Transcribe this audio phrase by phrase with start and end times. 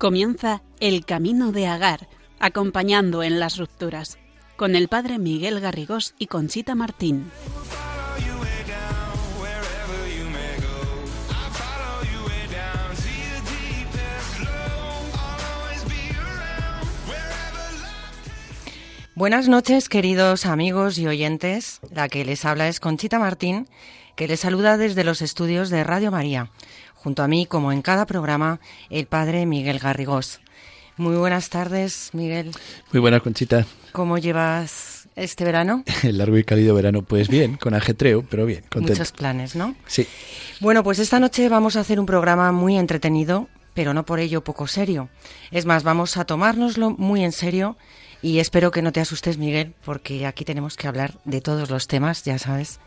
[0.00, 2.08] Comienza El Camino de Agar,
[2.38, 4.18] acompañando en las rupturas,
[4.60, 7.30] con el padre Miguel Garrigós y Conchita Martín.
[19.14, 21.80] Buenas noches, queridos amigos y oyentes.
[21.90, 23.66] La que les habla es Conchita Martín,
[24.14, 26.50] que les saluda desde los estudios de Radio María
[27.02, 30.40] junto a mí, como en cada programa, el padre Miguel Garrigós.
[31.00, 32.50] Muy buenas tardes, Miguel.
[32.92, 33.64] Muy buenas, Conchita.
[33.92, 35.82] ¿Cómo llevas este verano?
[36.02, 38.92] El largo y cálido verano, pues bien, con ajetreo, pero bien, contento.
[38.92, 39.74] Muchos planes, ¿no?
[39.86, 40.06] Sí.
[40.60, 44.44] Bueno, pues esta noche vamos a hacer un programa muy entretenido, pero no por ello
[44.44, 45.08] poco serio.
[45.50, 47.78] Es más, vamos a tomárnoslo muy en serio
[48.20, 51.86] y espero que no te asustes, Miguel, porque aquí tenemos que hablar de todos los
[51.86, 52.78] temas, ya sabes.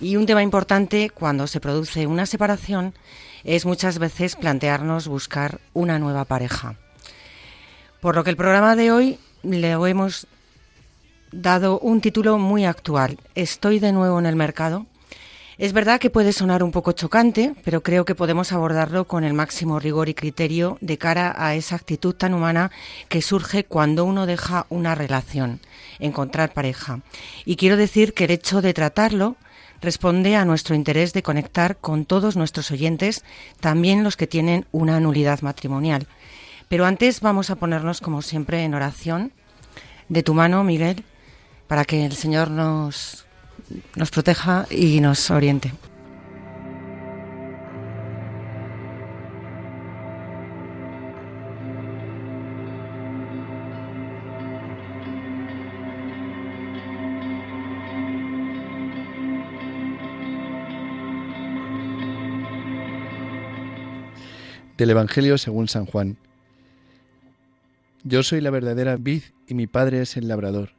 [0.00, 2.94] Y un tema importante cuando se produce una separación
[3.42, 6.76] es muchas veces plantearnos buscar una nueva pareja.
[8.00, 10.28] Por lo que el programa de hoy le hemos
[11.32, 14.86] dado un título muy actual, Estoy de nuevo en el mercado.
[15.58, 19.34] Es verdad que puede sonar un poco chocante, pero creo que podemos abordarlo con el
[19.34, 22.70] máximo rigor y criterio de cara a esa actitud tan humana
[23.08, 25.58] que surge cuando uno deja una relación,
[25.98, 27.00] encontrar pareja.
[27.44, 29.34] Y quiero decir que el hecho de tratarlo
[29.80, 33.24] responde a nuestro interés de conectar con todos nuestros oyentes,
[33.58, 36.06] también los que tienen una nulidad matrimonial.
[36.68, 39.32] Pero antes vamos a ponernos, como siempre, en oración
[40.08, 41.04] de tu mano, Miguel,
[41.66, 43.26] para que el Señor nos,
[43.96, 45.72] nos proteja y nos oriente.
[64.76, 66.16] Del Evangelio según San Juan.
[68.04, 70.70] Yo soy la verdadera vid y mi Padre es el labrador.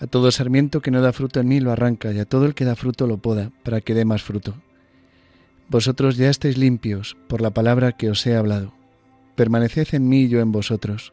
[0.00, 2.54] A todo sarmiento que no da fruto en mí lo arranca y a todo el
[2.54, 4.54] que da fruto lo poda para que dé más fruto.
[5.68, 8.74] Vosotros ya estáis limpios por la palabra que os he hablado.
[9.34, 11.12] Permaneced en mí y yo en vosotros.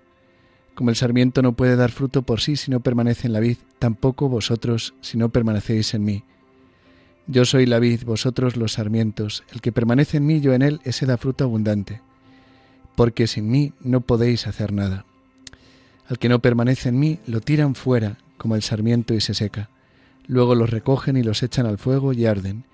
[0.74, 3.58] Como el sarmiento no puede dar fruto por sí si no permanece en la vid,
[3.80, 6.24] tampoco vosotros si no permanecéis en mí.
[7.28, 9.44] Yo soy la vid, vosotros los sarmientos.
[9.52, 12.02] El que permanece en mí, yo en él, ese da fruto abundante
[12.96, 15.06] porque sin mí no podéis hacer nada.
[16.12, 19.70] Al que no permanece en mí, lo tiran fuera como el sarmiento y se seca.
[20.28, 22.66] Luego los recogen y los echan al fuego y arden.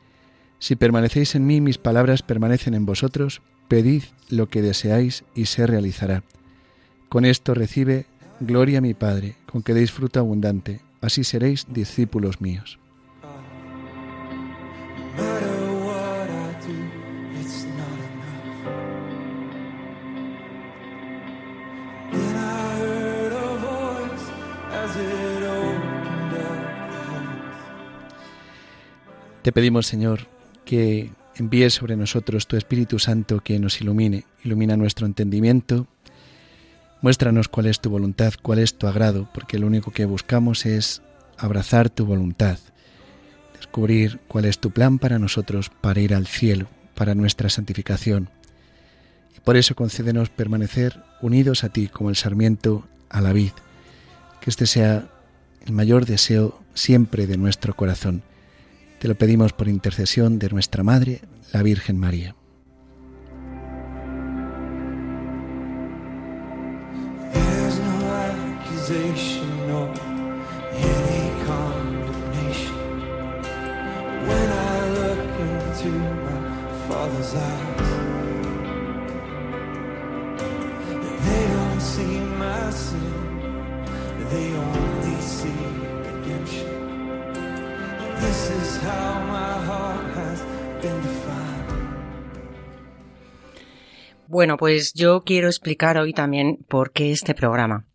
[0.57, 5.67] Si permanecéis en mí, mis palabras permanecen en vosotros, pedid lo que deseáis y se
[5.67, 6.23] realizará.
[7.09, 8.07] Con esto recibe
[8.39, 12.79] gloria mi Padre, con que deis fruto abundante, así seréis discípulos míos.
[29.47, 30.27] Te pedimos, Señor,
[30.65, 35.87] que envíes sobre nosotros tu Espíritu Santo que nos ilumine, ilumina nuestro entendimiento,
[37.01, 41.01] muéstranos cuál es tu voluntad, cuál es tu agrado, porque lo único que buscamos es
[41.37, 42.59] abrazar tu voluntad,
[43.57, 48.27] descubrir cuál es tu plan para nosotros, para ir al cielo, para nuestra santificación.
[49.33, 53.53] Y por eso concédenos permanecer unidos a ti como el sarmiento a la vid,
[54.41, 55.07] que este sea
[55.65, 58.23] el mayor deseo siempre de nuestro corazón
[58.99, 61.21] te lo pedimos por intercesión de nuestra Madre,
[61.53, 62.36] la Virgen María.
[94.37, 97.87] Bueno, pues yo quiero explicar hoy también por qué este programa.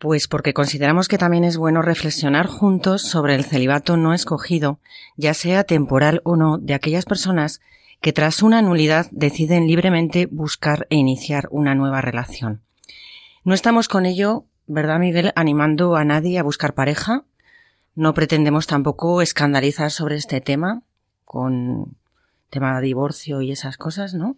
[0.00, 4.80] Pues porque consideramos que también es bueno reflexionar juntos sobre el celibato no escogido,
[5.16, 7.60] ya sea temporal o no, de aquellas personas
[8.00, 12.62] que tras una nulidad deciden libremente buscar e iniciar una nueva relación.
[13.44, 17.22] No estamos con ello, ¿verdad Miguel?, animando a nadie a buscar pareja,
[17.94, 20.82] No pretendemos tampoco escandalizar sobre este tema,
[21.24, 21.94] con
[22.50, 24.36] tema de divorcio y esas cosas, ¿no?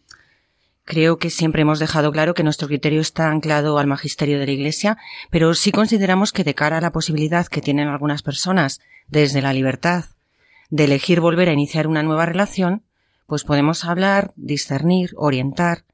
[0.84, 4.52] Creo que siempre hemos dejado claro que nuestro criterio está anclado al magisterio de la
[4.52, 4.98] Iglesia,
[5.30, 9.54] pero sí consideramos que de cara a la posibilidad que tienen algunas personas, desde la
[9.54, 10.04] libertad,
[10.70, 12.82] de elegir volver a iniciar una nueva relación,
[13.26, 15.84] pues podemos hablar, discernir, orientar,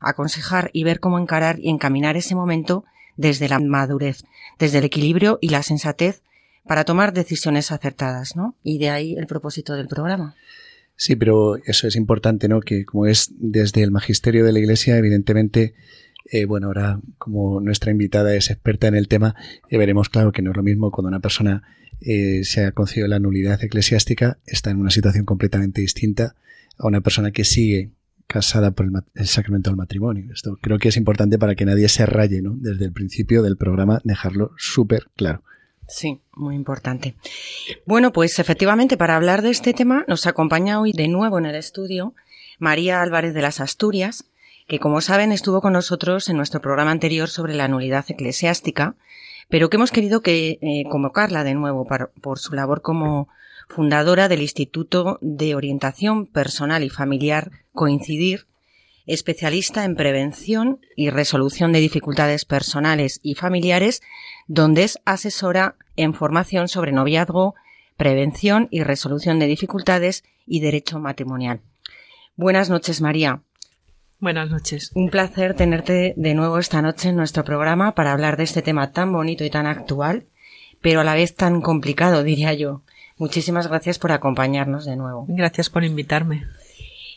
[0.00, 2.84] aconsejar y ver cómo encarar y encaminar ese momento
[3.16, 4.24] desde la madurez,
[4.58, 6.22] desde el equilibrio y la sensatez
[6.66, 8.54] para tomar decisiones acertadas, ¿no?
[8.62, 10.36] Y de ahí el propósito del programa.
[11.00, 12.60] Sí, pero eso es importante, ¿no?
[12.60, 15.74] Que como es desde el magisterio de la Iglesia, evidentemente,
[16.24, 19.36] eh, bueno, ahora como nuestra invitada es experta en el tema,
[19.70, 21.62] eh, veremos claro que no es lo mismo cuando una persona
[22.00, 26.34] eh, se ha concedido la nulidad eclesiástica, está en una situación completamente distinta
[26.76, 27.90] a una persona que sigue
[28.26, 30.32] casada por el, sacramento del matrimonio.
[30.34, 32.56] Esto creo que es importante para que nadie se raye, ¿no?
[32.58, 35.44] Desde el principio del programa, dejarlo súper claro.
[35.88, 37.14] Sí, muy importante.
[37.86, 41.54] Bueno, pues efectivamente para hablar de este tema nos acompaña hoy de nuevo en el
[41.54, 42.14] estudio
[42.58, 44.26] María Álvarez de las Asturias,
[44.68, 48.96] que como saben estuvo con nosotros en nuestro programa anterior sobre la nulidad eclesiástica,
[49.48, 51.86] pero que hemos querido que eh, convocarla de nuevo
[52.20, 53.28] por su labor como
[53.68, 58.46] fundadora del Instituto de Orientación Personal y Familiar Coincidir,
[59.08, 64.02] especialista en prevención y resolución de dificultades personales y familiares,
[64.46, 67.54] donde es asesora en formación sobre noviazgo,
[67.96, 71.60] prevención y resolución de dificultades y derecho matrimonial.
[72.36, 73.42] Buenas noches, María.
[74.20, 74.92] Buenas noches.
[74.94, 78.92] Un placer tenerte de nuevo esta noche en nuestro programa para hablar de este tema
[78.92, 80.26] tan bonito y tan actual,
[80.80, 82.82] pero a la vez tan complicado, diría yo.
[83.16, 85.24] Muchísimas gracias por acompañarnos de nuevo.
[85.28, 86.46] Gracias por invitarme.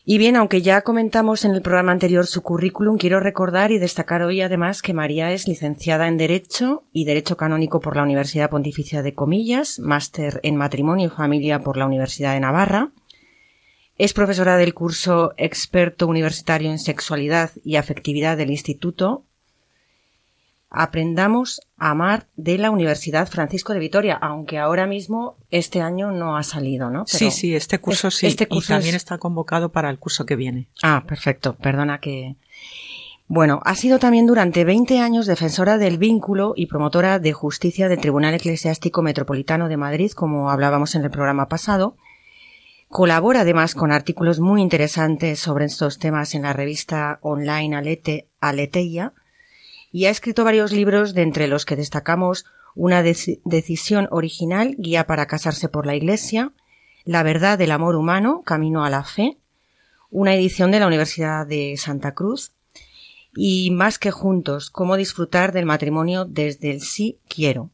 [0.03, 4.23] Y bien, aunque ya comentamos en el programa anterior su currículum, quiero recordar y destacar
[4.23, 9.03] hoy además que María es licenciada en Derecho y Derecho Canónico por la Universidad Pontificia
[9.03, 12.91] de Comillas, máster en Matrimonio y Familia por la Universidad de Navarra,
[13.97, 19.27] es profesora del curso Experto Universitario en Sexualidad y Afectividad del Instituto
[20.73, 26.37] Aprendamos a amar de la Universidad Francisco de Vitoria, aunque ahora mismo este año no
[26.37, 27.03] ha salido, ¿no?
[27.05, 28.25] sí, sí, este curso sí.
[28.25, 30.69] Este curso y también está convocado para el curso que viene.
[30.81, 31.57] Ah, perfecto.
[31.57, 32.37] Perdona que.
[33.27, 37.99] Bueno, ha sido también durante 20 años defensora del vínculo y promotora de justicia del
[37.99, 41.97] Tribunal Eclesiástico Metropolitano de Madrid, como hablábamos en el programa pasado.
[42.87, 49.13] Colabora además con artículos muy interesantes sobre estos temas en la revista online Alete, Aleteia
[49.91, 55.27] y ha escrito varios libros de entre los que destacamos Una decisión original, guía para
[55.27, 56.53] casarse por la Iglesia,
[57.03, 59.37] La verdad del amor humano, camino a la fe,
[60.09, 62.53] una edición de la Universidad de Santa Cruz
[63.35, 67.69] y Más que juntos, cómo disfrutar del matrimonio desde el sí quiero.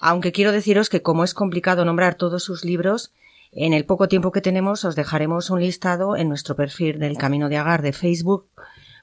[0.00, 3.12] Aunque quiero deciros que como es complicado nombrar todos sus libros,
[3.50, 7.48] en el poco tiempo que tenemos os dejaremos un listado en nuestro perfil del Camino
[7.48, 8.46] de Agar de Facebook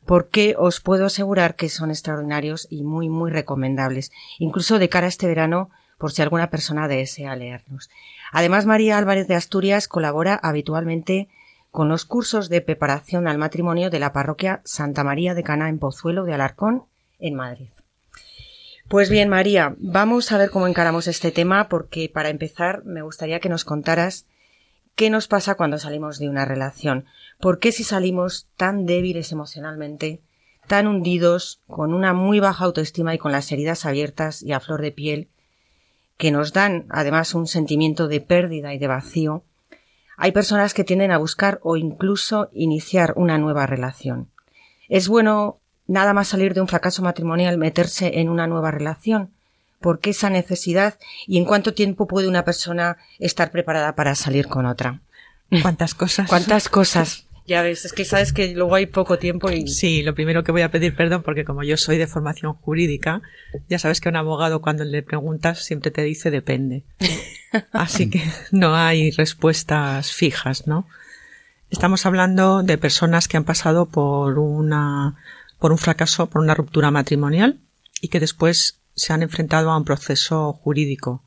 [0.05, 5.09] porque os puedo asegurar que son extraordinarios y muy, muy recomendables, incluso de cara a
[5.09, 7.89] este verano, por si alguna persona desea leerlos.
[8.31, 11.29] Además, María Álvarez de Asturias colabora habitualmente
[11.71, 15.79] con los cursos de preparación al matrimonio de la parroquia Santa María de Cana en
[15.79, 16.83] Pozuelo de Alarcón,
[17.19, 17.69] en Madrid.
[18.87, 23.39] Pues bien, María, vamos a ver cómo encaramos este tema, porque para empezar me gustaría
[23.39, 24.25] que nos contaras
[24.95, 27.05] qué nos pasa cuando salimos de una relación.
[27.39, 30.21] ¿Por qué si salimos tan débiles emocionalmente,
[30.67, 34.81] tan hundidos, con una muy baja autoestima y con las heridas abiertas y a flor
[34.81, 35.29] de piel,
[36.17, 39.43] que nos dan además un sentimiento de pérdida y de vacío,
[40.17, 44.29] hay personas que tienden a buscar o incluso iniciar una nueva relación.
[44.87, 49.34] ¿Es bueno nada más salir de un fracaso matrimonial meterse en una nueva relación?
[49.79, 54.47] ¿Por qué esa necesidad y en cuánto tiempo puede una persona estar preparada para salir
[54.47, 55.01] con otra?
[55.61, 56.27] ¿Cuántas cosas?
[56.27, 57.25] ¿Cuántas cosas?
[57.47, 59.67] Ya ves, es que sabes que luego hay poco tiempo y...
[59.67, 63.21] Sí, lo primero que voy a pedir perdón porque como yo soy de formación jurídica,
[63.69, 66.83] ya sabes que un abogado cuando le preguntas siempre te dice depende.
[67.71, 70.87] Así que no hay respuestas fijas, ¿no?
[71.69, 75.15] Estamos hablando de personas que han pasado por una,
[75.59, 77.59] por un fracaso, por una ruptura matrimonial
[78.01, 81.23] y que después se han enfrentado a un proceso jurídico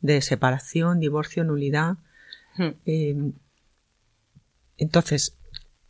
[0.00, 1.96] de separación, divorcio, nulidad.
[2.56, 2.70] Hmm.
[2.84, 3.32] Eh,
[4.76, 5.36] entonces,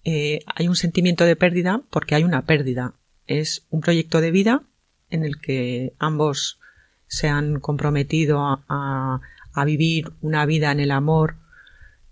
[0.05, 2.95] eh, hay un sentimiento de pérdida porque hay una pérdida.
[3.27, 4.63] Es un proyecto de vida
[5.11, 6.61] en el que ambos
[7.09, 9.21] se han comprometido a,
[9.65, 11.37] vivir una vida en el amor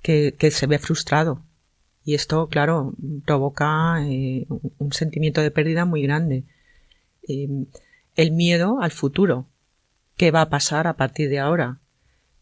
[0.02, 1.42] que, se ve frustrado.
[2.04, 2.94] Y esto, claro,
[3.24, 4.46] provoca eh,
[4.78, 6.44] un sentimiento de pérdida muy grande.
[7.28, 7.66] Eh,
[8.16, 9.46] el miedo al futuro.
[10.16, 11.80] ¿Qué va a pasar a partir de ahora?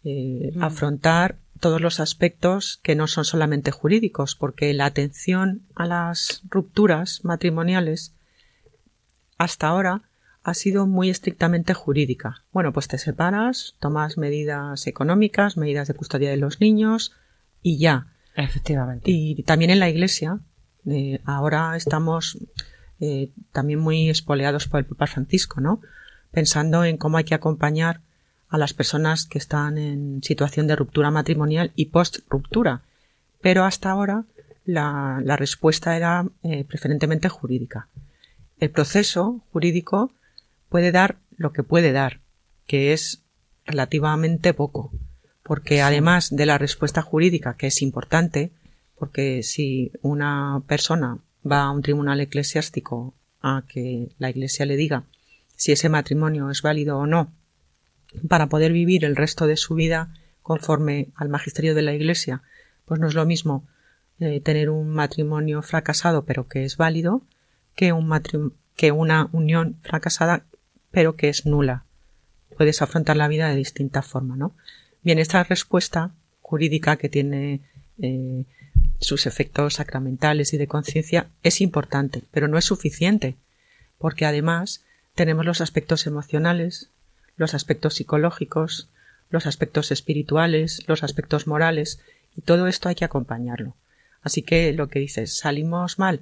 [0.04, 6.42] eh, afrontar todos los aspectos que no son solamente jurídicos, porque la atención a las
[6.48, 8.14] rupturas matrimoniales
[9.38, 10.02] hasta ahora
[10.42, 12.44] ha sido muy estrictamente jurídica.
[12.52, 17.12] Bueno, pues te separas, tomas medidas económicas, medidas de custodia de los niños
[17.62, 18.08] y ya.
[18.34, 19.08] Efectivamente.
[19.08, 20.40] Y también en la iglesia.
[20.84, 22.38] Eh, ahora estamos
[23.04, 25.80] eh, también muy espoleados por el Papa Francisco, ¿no?
[26.30, 28.00] Pensando en cómo hay que acompañar
[28.48, 32.82] a las personas que están en situación de ruptura matrimonial y post-ruptura.
[33.40, 34.22] Pero hasta ahora
[34.66, 37.88] la, respuesta era eh, preferentemente jurídica.
[38.60, 40.12] El proceso jurídico
[40.68, 42.20] puede dar lo que puede dar,
[42.68, 43.22] que es
[43.66, 44.92] relativamente poco,
[45.42, 48.52] porque además de la respuesta jurídica, que es importante,
[48.96, 51.18] porque si una persona
[51.50, 55.04] va a un tribunal eclesiástico a que la Iglesia le diga
[55.56, 57.32] si ese matrimonio es válido o no
[58.28, 62.42] para poder vivir el resto de su vida conforme al magisterio de la Iglesia,
[62.84, 63.64] pues no es lo mismo
[64.18, 67.22] eh, tener un matrimonio fracasado pero que es válido
[67.74, 70.44] que, un que una unión fracasada
[70.90, 71.84] pero que es nula.
[72.56, 74.54] Puedes afrontar la vida de distinta forma, ¿no?
[75.02, 77.62] Bien, esta respuesta jurídica que tiene
[78.00, 78.44] eh,
[79.02, 83.36] sus efectos sacramentales y de conciencia es importante, pero no es suficiente,
[83.98, 86.88] porque además tenemos los aspectos emocionales,
[87.36, 88.88] los aspectos psicológicos,
[89.30, 92.00] los aspectos espirituales, los aspectos morales,
[92.36, 93.74] y todo esto hay que acompañarlo.
[94.22, 96.20] Así que lo que dices, salimos mal,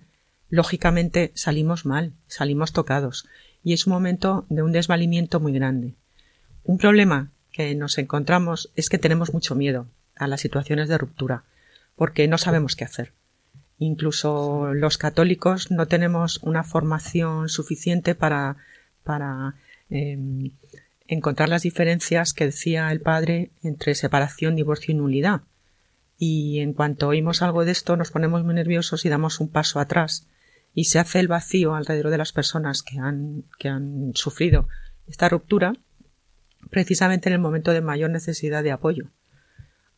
[0.49, 3.27] lógicamente salimos mal, salimos tocados,
[3.63, 5.95] y es un momento de un desvalimiento muy grande.
[6.65, 11.45] Un problema que nos encontramos es que tenemos mucho miedo a las situaciones de ruptura,
[12.01, 13.13] porque no sabemos qué hacer.
[13.79, 18.57] Incluso los católicos no tenemos una formación suficiente para,
[19.05, 19.57] para
[19.91, 20.53] em,
[21.09, 25.43] encontrar las diferencias que decía el padre entre separación, divorcio y nulidad.
[26.17, 29.79] Y en cuanto oímos algo de esto nos ponemos muy nerviosos y damos un paso
[29.79, 30.27] atrás
[30.73, 34.69] y se hace el vacío alrededor de las personas que han, que han sufrido
[35.07, 35.75] esta ruptura
[36.71, 39.11] precisamente en el momento de mayor necesidad de apoyo.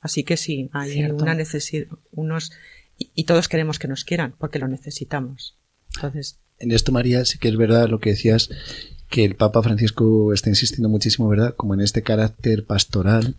[0.02, 2.52] Así que sí, hay una necesidad, unos,
[2.98, 5.56] y, y, todos queremos que nos quieran porque lo necesitamos.
[5.94, 6.38] Entonces.
[6.58, 8.50] En esto, María, sí que es verdad lo que decías
[9.08, 11.54] que el Papa Francisco está insistiendo muchísimo, ¿verdad?
[11.56, 13.36] Como en este carácter pastoral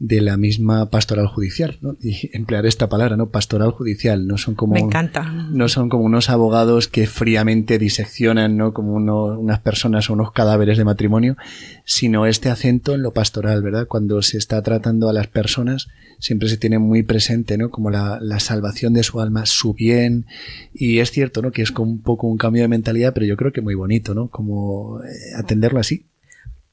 [0.00, 1.94] de la misma pastoral judicial, ¿no?
[2.00, 3.28] Y emplear esta palabra, ¿no?
[3.28, 4.72] Pastoral judicial, no son como...
[4.72, 5.24] Me encanta.
[5.50, 8.72] No son como unos abogados que fríamente diseccionan, ¿no?
[8.72, 11.36] Como unas personas o unos cadáveres de matrimonio,
[11.84, 13.86] sino este acento en lo pastoral, ¿verdad?
[13.86, 15.88] Cuando se está tratando a las personas,
[16.18, 17.68] siempre se tiene muy presente, ¿no?
[17.68, 20.24] Como la, la salvación de su alma, su bien,
[20.72, 21.52] y es cierto, ¿no?
[21.52, 24.14] Que es como un poco un cambio de mentalidad, pero yo creo que muy bonito,
[24.14, 24.30] ¿no?
[24.30, 26.06] Como eh, atenderlo así.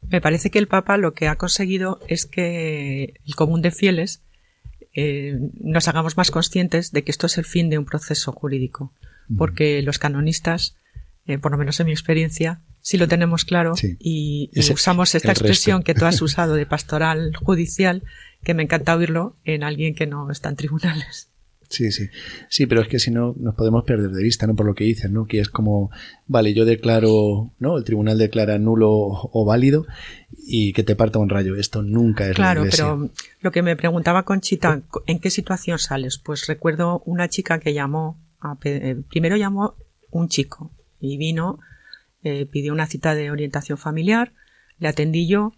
[0.01, 4.22] Me parece que el Papa lo que ha conseguido es que el común de fieles
[4.94, 8.94] eh, nos hagamos más conscientes de que esto es el fin de un proceso jurídico,
[9.38, 10.75] porque los canonistas,
[11.25, 15.84] eh, por lo menos en mi experiencia, sí lo tenemos claro y, usamos esta expresión
[15.84, 18.04] que tú has usado de pastoral judicial,
[18.44, 21.30] que me encanta oírlo en alguien que no está en tribunales.
[21.70, 22.10] Sí, sí.
[22.50, 24.56] Sí, pero es que si no nos podemos perder de vista, ¿no?
[24.56, 25.26] Por lo que dices, ¿no?
[25.26, 25.92] Que es como,
[26.26, 27.78] vale, yo declaro, ¿no?
[27.78, 29.86] El tribunal declara nulo o válido
[30.46, 31.56] y que te parta un rayo.
[31.56, 33.10] Esto nunca es Claro, pero
[33.42, 36.18] lo que me preguntaba Conchita, ¿en qué situación sales?
[36.18, 38.18] Pues recuerdo una chica que llamó,
[38.64, 39.76] eh, primero llamó
[40.10, 40.72] un chico
[41.02, 41.60] y vino,
[42.24, 44.32] eh, pidió una cita de orientación familiar,
[44.80, 45.54] le atendí yo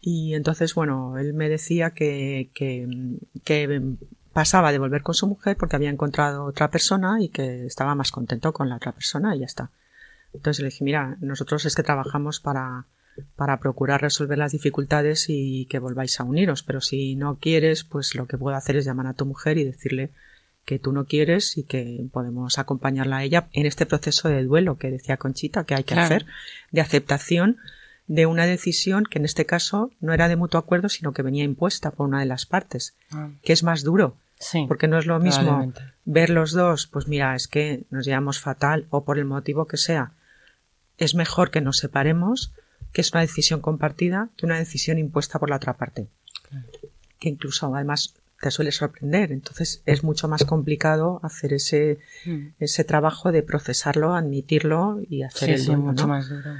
[0.00, 2.86] y entonces, bueno, él me decía que, que,
[3.44, 3.80] que
[4.38, 8.12] pasaba de volver con su mujer porque había encontrado otra persona y que estaba más
[8.12, 9.72] contento con la otra persona y ya está.
[10.32, 12.84] Entonces le dije, mira, nosotros es que trabajamos para,
[13.34, 18.14] para procurar resolver las dificultades y que volváis a uniros, pero si no quieres, pues
[18.14, 20.12] lo que puedo hacer es llamar a tu mujer y decirle
[20.64, 24.78] que tú no quieres y que podemos acompañarla a ella en este proceso de duelo
[24.78, 26.26] que decía Conchita que hay que hacer,
[26.70, 27.56] de aceptación
[28.06, 31.42] de una decisión que en este caso no era de mutuo acuerdo, sino que venía
[31.42, 33.30] impuesta por una de las partes, ah.
[33.42, 34.16] que es más duro
[34.68, 35.72] porque no es lo mismo
[36.04, 39.76] ver los dos, pues mira, es que nos llevamos fatal o por el motivo que
[39.76, 40.12] sea.
[40.96, 42.52] Es mejor que nos separemos,
[42.92, 46.08] que es una decisión compartida, que una decisión impuesta por la otra parte.
[47.18, 49.32] Que incluso además te suele sorprender.
[49.32, 52.48] Entonces es mucho más complicado hacer ese, mm.
[52.60, 56.50] ese trabajo de procesarlo, admitirlo y hacer el mucho más duro.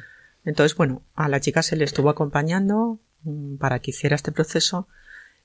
[0.45, 4.89] Entonces, bueno, a la chica se le estuvo acompañando mm, para que hiciera este proceso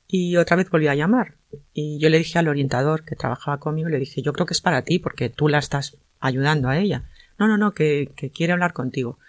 [0.07, 1.35] y otra vez volvió a llamar.
[1.73, 4.61] Y yo le dije al orientador que trabajaba conmigo, le dije, yo creo que es
[4.61, 7.09] para ti porque tú la estás ayudando a ella.
[7.37, 9.19] No, no, no, que, quiere hablar contigo.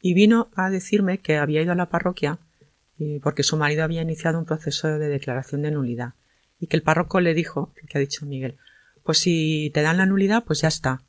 [0.00, 2.38] Y vino a decirme que había ido a la parroquia
[2.98, 6.14] y porque su marido había iniciado un proceso de declaración de nulidad
[6.60, 8.56] y que el párroco le dijo, que ha dicho Miguel,
[9.02, 11.02] pues si te dan la nulidad, pues ya está.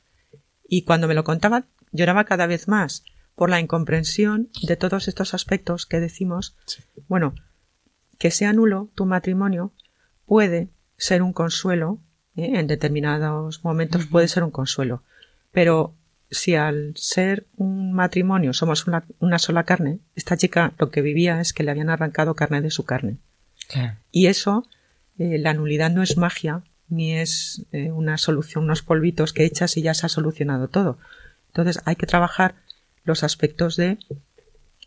[0.68, 3.04] Y cuando me lo contaba, lloraba cada vez más
[3.36, 6.56] por la incomprensión de todos estos aspectos que decimos.
[7.08, 7.36] Bueno,
[8.17, 9.72] que sea nulo tu matrimonio
[10.25, 12.00] puede ser un consuelo,
[12.36, 12.60] ¿eh?
[12.60, 15.03] en determinados momentos puede ser un consuelo,
[15.51, 15.93] pero
[16.31, 21.53] si al ser un matrimonio somos una, sola carne, esta chica lo que vivía es
[21.53, 23.17] que le habían arrancado carne de su carne.
[24.12, 24.67] Y eso,
[25.17, 29.77] eh, la nulidad no es magia, ni es eh, una solución, unos polvitos que echas
[29.77, 30.98] y ya se ha solucionado todo.
[31.48, 32.55] Entonces hay que trabajar
[33.03, 33.98] los aspectos de,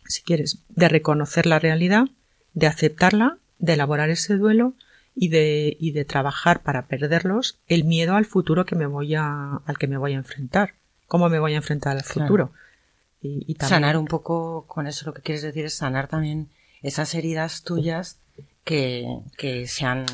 [0.05, 2.05] si quieres, de reconocer la realidad,
[2.53, 4.73] de aceptarla, de elaborar ese duelo
[5.15, 9.61] y de, y de trabajar para perderlos el miedo al futuro que me voy a,
[9.65, 10.73] al que me voy a enfrentar
[11.09, 12.53] cómo me voy a enfrentar al futuro.
[13.21, 16.47] Y, Sanar un poco, con eso lo que quieres decir es sanar también
[16.81, 18.19] esas heridas tuyas
[18.63, 19.05] que,
[19.37, 20.05] que se han...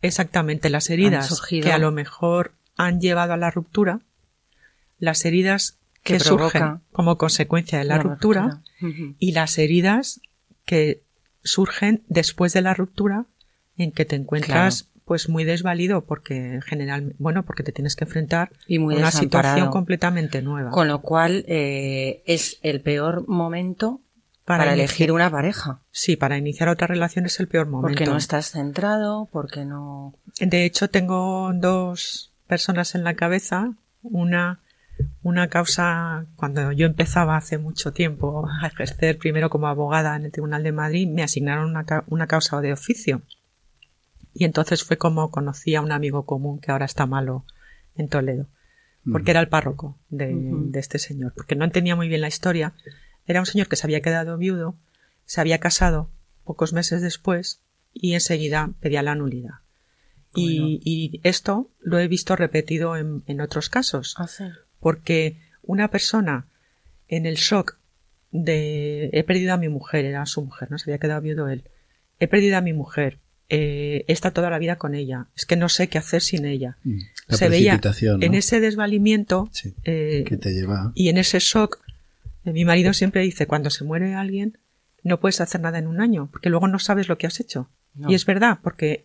[0.00, 4.00] Exactamente, las heridas que a lo mejor han llevado a la ruptura,
[5.00, 8.62] las heridas que, surgen como consecuencia de la, ruptura,
[9.18, 10.20] y las heridas
[10.64, 11.02] que
[11.44, 13.26] surgen después de la ruptura
[13.76, 18.50] en que te encuentras pues muy desvalido porque general, bueno, porque te tienes que enfrentar
[18.50, 20.70] a una situación completamente nueva.
[20.70, 24.00] Con lo cual eh, es el peor momento
[24.44, 25.80] para, elegir una pareja.
[25.90, 27.88] Sí, para iniciar otra relación es el peor momento.
[27.88, 30.14] Porque no estás centrado, porque no.
[30.40, 33.72] De hecho, tengo dos personas en la cabeza.
[34.02, 34.60] Una,
[35.22, 40.32] una causa, cuando yo empezaba hace mucho tiempo a ejercer primero como abogada en el
[40.32, 43.22] Tribunal de Madrid, me asignaron una, una causa de oficio
[44.34, 47.44] y entonces fue como conocí a un amigo común que ahora está malo
[47.94, 48.48] en Toledo,
[49.10, 52.72] porque era el párroco de, este señor, porque no entendía muy bien la historia.
[53.26, 54.76] Era un señor que se había quedado viudo,
[55.26, 56.10] se había casado
[56.44, 57.60] pocos meses después
[57.92, 59.60] y enseguida pedía la nulidad.
[60.34, 64.14] Y, esto lo he visto repetido en, otros casos.
[64.16, 64.28] Ah,
[64.82, 66.46] porque una persona
[67.08, 67.78] en el shock
[68.32, 71.64] de he perdido a mi mujer, era su mujer, no se había quedado viudo él.
[72.18, 73.18] He perdido a mi mujer,
[73.48, 75.28] eh, está toda la vida con ella.
[75.36, 76.78] Es que no sé qué hacer sin ella.
[76.82, 77.80] Mm, se veía
[78.20, 79.50] en ese desvalimiento
[79.84, 80.92] eh, que te lleva.
[80.94, 81.80] y en ese shock.
[82.44, 84.58] Eh, mi marido siempre dice, cuando se muere alguien,
[85.04, 87.70] no puedes hacer nada en un año, porque luego no sabes lo que has hecho.
[88.08, 89.04] Y es verdad, porque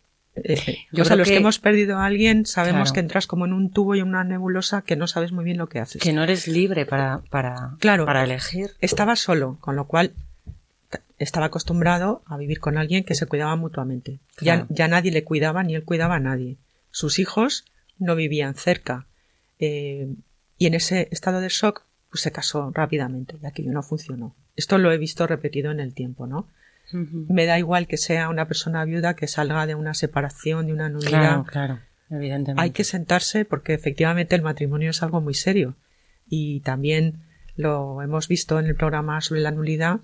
[0.91, 3.95] yo o los que, hemos perdido a alguien sabemos que entras como en un tubo
[3.95, 6.01] y en una nebulosa que no sabes muy bien lo que haces.
[6.01, 8.71] Que no eres libre para, para, claro, para elegir.
[8.79, 10.13] Estaba solo, con lo cual
[11.19, 14.19] estaba acostumbrado a vivir con alguien que se cuidaba mutuamente.
[14.39, 16.57] Ya, ya nadie le cuidaba ni él cuidaba a nadie.
[16.91, 17.65] Sus hijos
[17.97, 19.07] no vivían cerca.
[19.59, 20.07] Eh,
[20.57, 24.35] y en ese estado de shock, pues se casó rápidamente, ya que no funcionó.
[24.55, 26.47] Esto lo he visto repetido en el tiempo, ¿no?
[26.91, 30.89] Me da igual que sea una persona viuda que salga de una separación, de una
[30.89, 31.43] nulidad.
[31.43, 32.61] Claro, claro, evidentemente.
[32.61, 35.75] Hay que sentarse porque efectivamente el matrimonio es algo muy serio.
[36.29, 37.21] Y también
[37.55, 39.99] lo hemos visto en el programa sobre la nulidad,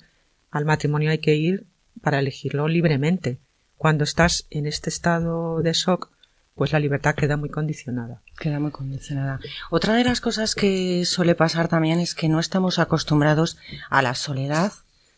[0.51, 1.65] al matrimonio hay que ir
[2.01, 3.39] para elegirlo libremente.
[3.77, 6.09] Cuando estás en este estado de shock,
[6.55, 8.21] pues la libertad queda muy condicionada.
[8.39, 9.39] Queda muy condicionada.
[9.71, 13.57] Otra de las cosas que suele pasar también es que no estamos acostumbrados
[13.89, 14.71] a la soledad.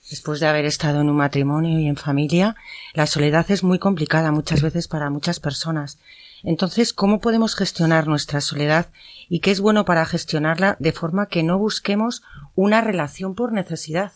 [0.10, 2.56] Después de haber estado en un matrimonio y en familia,
[2.94, 5.98] la soledad es muy complicada muchas veces para muchas personas.
[6.44, 8.88] Entonces, ¿cómo podemos gestionar nuestra soledad
[9.30, 12.22] y qué es bueno para gestionarla de forma que no busquemos
[12.56, 14.12] una relación por necesidad?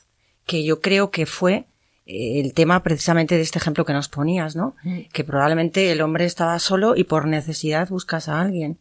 [0.50, 1.68] que yo creo que fue
[2.08, 4.76] eh, el tema precisamente de este ejemplo que nos ponías, ¿no?
[4.84, 5.02] Mm.
[5.14, 8.80] Que probablemente el hombre estaba solo y por necesidad buscas a alguien.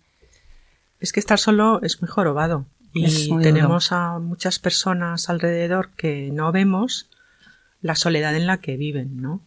[0.99, 2.64] Es que estar solo es muy jorobado.
[3.06, 7.08] Y tenemos a muchas personas alrededor que no vemos
[7.80, 9.42] la soledad en la que viven, ¿no?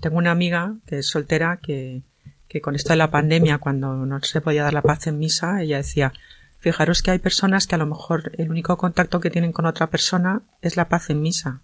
[0.00, 2.02] Tengo una amiga que es soltera que,
[2.48, 5.62] que con esto de la pandemia, cuando no se podía dar la paz en misa,
[5.62, 6.12] ella decía,
[6.58, 9.88] fijaros que hay personas que a lo mejor el único contacto que tienen con otra
[9.88, 11.62] persona es la paz en misa.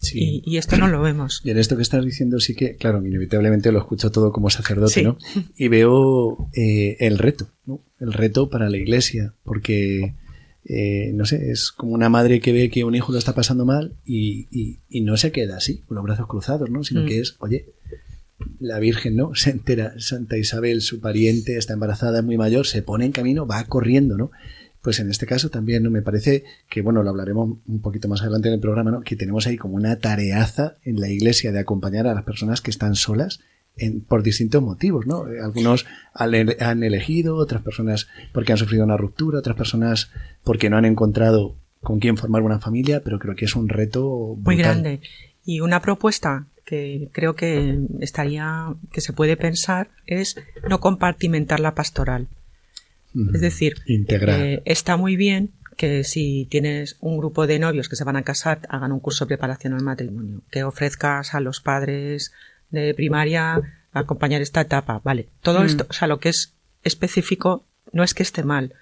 [0.00, 1.42] Y, esto no lo vemos.
[1.44, 5.02] Y en esto que estás diciendo sí que, claro, inevitablemente lo escucho todo como sacerdote,
[5.02, 5.18] ¿no?
[5.56, 7.80] Y veo eh, el reto, ¿no?
[7.98, 10.14] El reto para la iglesia, porque,
[10.64, 13.64] eh, no sé, es como una madre que ve que un hijo lo está pasando
[13.64, 16.84] mal y, no se queda así, con los brazos cruzados, ¿no?
[16.84, 17.06] Sino mm.
[17.06, 17.66] que es, oye,
[18.60, 19.34] la Virgen, ¿no?
[19.34, 23.64] Se entera, Santa Isabel, su pariente, está embarazada, muy mayor, se pone en camino, va
[23.64, 24.30] corriendo, ¿no?
[24.82, 25.90] Pues en este caso también ¿no?
[25.90, 29.00] me parece que, bueno, lo hablaremos un poquito más adelante en el programa, ¿no?
[29.00, 32.70] que tenemos ahí como una tareaza en la iglesia de acompañar a las personas que
[32.70, 33.40] están solas
[33.76, 35.28] en, por distintos motivos, ¿no?
[35.28, 40.10] Eh, algunos han elegido, otras personas porque han sufrido una ruptura, otras personas
[40.42, 44.36] porque no han encontrado con quién formar una familia, pero creo que es un reto
[44.42, 45.00] muy grande.
[45.44, 50.36] Y una propuesta que creo que estaría, que se puede pensar es
[50.68, 52.28] no compartimentar la pastoral.
[53.14, 58.04] Es decir, eh, está muy bien que si tienes un grupo de novios que se
[58.04, 62.32] van a casar, hagan un curso de preparación al matrimonio, que ofrezcas a los padres
[62.70, 63.60] de primaria
[63.92, 65.28] acompañar esta etapa, vale.
[65.40, 65.66] Todo mm.
[65.66, 68.74] esto, o sea, lo que es específico no es que esté mal,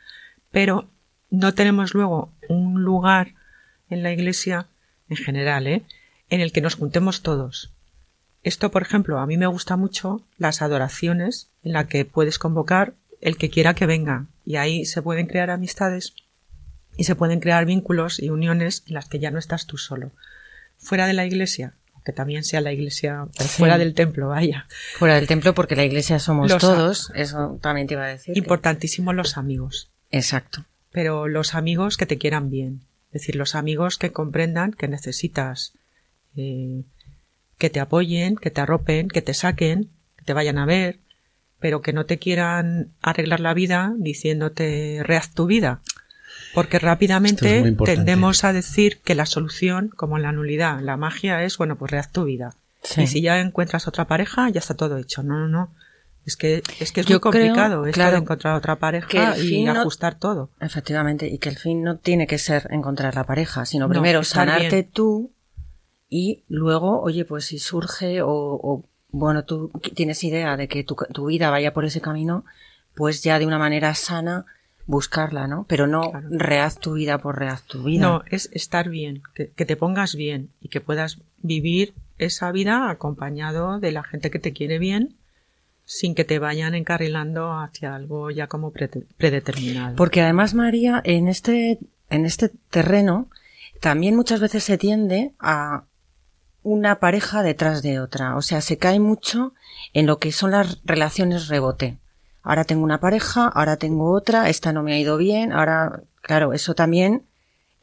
[0.51, 0.89] pero
[1.31, 3.35] no tenemos luego un lugar
[3.91, 4.67] en la iglesia,
[5.09, 5.83] en general, ¿eh?
[6.31, 7.73] en el que nos juntemos todos.
[8.43, 12.95] Esto, por ejemplo, a mí me gusta mucho las adoraciones en la que puedes convocar
[13.21, 16.15] el que quiera que venga y ahí se pueden crear amistades
[16.97, 20.13] y se pueden crear vínculos y uniones en las que ya no estás tú solo.
[20.79, 21.75] Fuera de la iglesia,
[22.05, 24.67] que también sea la iglesia, fuera del templo, vaya.
[24.95, 28.37] Fuera del templo porque la iglesia somos todos, eso también te iba a decir.
[28.37, 29.91] Importantísimo los amigos.
[30.11, 30.65] Exacto.
[30.93, 32.83] Pero los amigos que te quieran bien.
[33.09, 35.73] Es decir, los amigos que comprendan que necesitas
[36.37, 36.83] eh,
[37.59, 40.99] que te apoyen, que te arropen, que te saquen, que te vayan a ver,
[41.61, 45.81] pero que no te quieran arreglar la vida diciéndote rehaz tu vida.
[46.55, 51.77] Porque rápidamente tendemos a decir que la solución, como la nulidad, la magia es, bueno,
[51.77, 52.55] pues rehaz tu vida.
[52.97, 55.23] Y si ya encuentras otra pareja, ya está todo hecho.
[55.23, 55.75] No, no, no.
[56.25, 60.51] Es que es, que es muy complicado esto de encontrar otra pareja y ajustar todo.
[60.61, 64.83] Efectivamente, y que el fin no tiene que ser encontrar la pareja, sino primero sanarte
[64.83, 65.33] tú
[66.09, 68.85] y luego, oye, pues si surge o,
[69.19, 72.45] bueno, tú tienes idea de que tu, tu, vida vaya por ese camino,
[72.95, 74.45] pues ya de una manera sana
[74.87, 75.65] buscarla, ¿no?
[75.69, 78.03] Pero no reaz tu vida por reaz tu vida.
[78.03, 82.91] No, es estar bien, que, que, te pongas bien y que puedas vivir esa vida
[82.91, 85.17] acompañado de la gente que te quiere bien
[85.87, 89.97] sin que te vayan encarrilando hacia algo ya como predeterminado.
[89.97, 91.79] Porque además, María, en este,
[92.11, 93.29] en este terreno
[93.81, 95.85] también muchas veces se tiende a
[96.67, 98.37] una pareja detrás de otra.
[98.37, 99.55] O sea, se cae mucho
[99.95, 101.97] en lo que son las relaciones rebote.
[102.43, 106.53] Ahora tengo una pareja, ahora tengo otra, esta no me ha ido bien, ahora, claro,
[106.53, 107.23] eso también,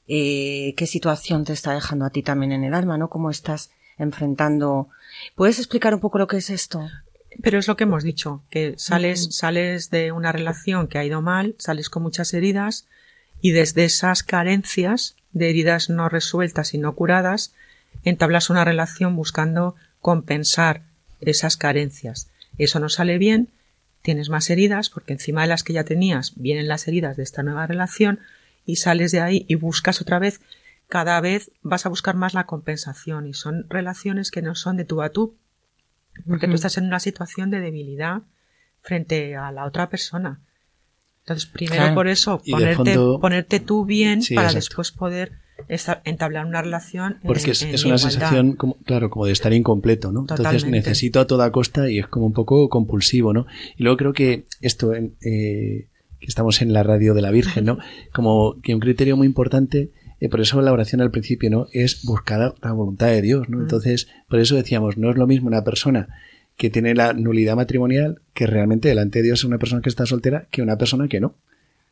[0.10, 3.10] eh, qué situación te está dejando a ti también en el alma, ¿no?
[3.10, 4.89] ¿Cómo estás enfrentando?
[5.36, 6.86] ¿Puedes explicar un poco lo que es esto?
[7.41, 11.22] Pero es lo que hemos dicho, que sales, sales de una relación que ha ido
[11.22, 12.86] mal, sales con muchas heridas
[13.39, 17.54] y desde esas carencias de heridas no resueltas y no curadas,
[18.03, 20.84] entablas una relación buscando compensar
[21.21, 22.29] esas carencias.
[22.58, 23.49] Eso no sale bien,
[24.01, 27.43] tienes más heridas porque encima de las que ya tenías vienen las heridas de esta
[27.43, 28.19] nueva relación
[28.65, 30.41] y sales de ahí y buscas otra vez
[30.88, 34.86] cada vez vas a buscar más la compensación y son relaciones que no son de
[34.86, 35.38] tú a tú
[36.27, 38.21] porque tú estás en una situación de debilidad
[38.82, 40.41] frente a la otra persona.
[41.23, 45.31] Entonces, primero por eso, ponerte, ponerte tú bien para después poder
[46.03, 47.17] entablar una relación.
[47.23, 50.21] Porque es, una sensación, como, claro, como de estar incompleto, ¿no?
[50.21, 53.45] Entonces necesito a toda costa y es como un poco compulsivo, ¿no?
[53.77, 57.77] Y luego creo que esto, eh, que estamos en la radio de la Virgen, ¿no?
[58.13, 61.67] Como que un criterio muy importante eh, por eso la oración al principio, ¿no?
[61.73, 63.59] Es buscar la voluntad de Dios, ¿no?
[63.59, 66.07] Entonces, por eso decíamos, no es lo mismo una persona
[66.57, 70.05] que tiene la nulidad matrimonial que realmente delante de Dios es una persona que está
[70.05, 71.35] soltera que una persona que no,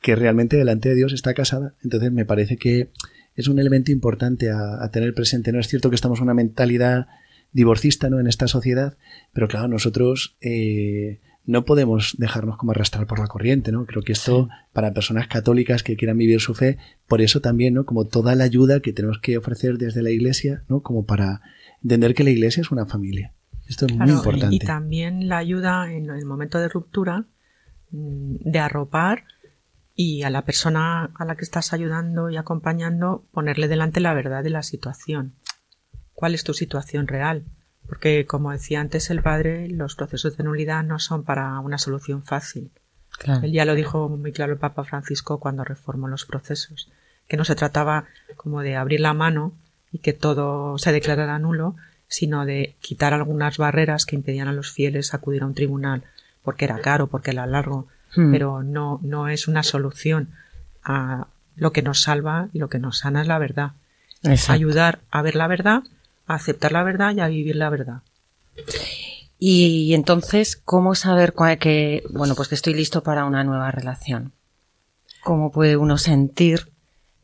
[0.01, 1.75] que realmente delante de Dios está casada.
[1.83, 2.89] Entonces, me parece que
[3.35, 5.51] es un elemento importante a, tener presente.
[5.51, 7.07] No es cierto que estamos en una mentalidad
[7.53, 8.19] divorcista, ¿no?
[8.19, 8.97] En esta sociedad,
[9.33, 13.85] pero claro, nosotros eh, no podemos dejarnos como arrastrar por la corriente, ¿no?
[13.85, 17.85] Creo que esto, para personas católicas que quieran vivir su fe, por eso también, ¿no?
[17.85, 20.81] Como toda la ayuda que tenemos que ofrecer desde la iglesia, ¿no?
[20.81, 21.41] Como para
[21.83, 23.33] entender que la iglesia es una familia.
[23.71, 24.53] Esto es muy importante.
[24.53, 27.23] Y, también la ayuda en el momento de ruptura
[27.91, 29.23] mm, de arropar
[29.95, 34.43] y a la persona a la que estás ayudando y acompañando ponerle delante la verdad
[34.43, 35.35] de la situación.
[36.13, 37.45] ¿Cuál es tu situación real?
[37.87, 42.23] Porque, como decía antes el padre, los procesos de nulidad no son para una solución
[42.23, 42.71] fácil.
[43.41, 46.91] Él ya lo dijo muy claro el Papa Francisco cuando reformó los procesos,
[47.29, 48.05] que no se trataba
[48.35, 49.53] como de abrir la mano
[49.93, 51.77] y que todo se declarara nulo,
[52.11, 56.03] sino de quitar algunas barreras que impedían a los fieles acudir a un tribunal
[56.43, 58.31] porque era caro, porque era largo, hmm.
[58.33, 60.29] pero no, no es una solución
[60.83, 63.71] a lo que nos salva y lo que nos sana es la verdad.
[64.49, 65.83] Ayudar a ver la verdad
[66.27, 68.01] a aceptar la verdad y a vivir la verdad.
[69.39, 74.33] Y entonces, ¿cómo saber que, bueno, pues que estoy listo para una nueva relación?
[75.23, 76.70] ¿Cómo puede uno sentir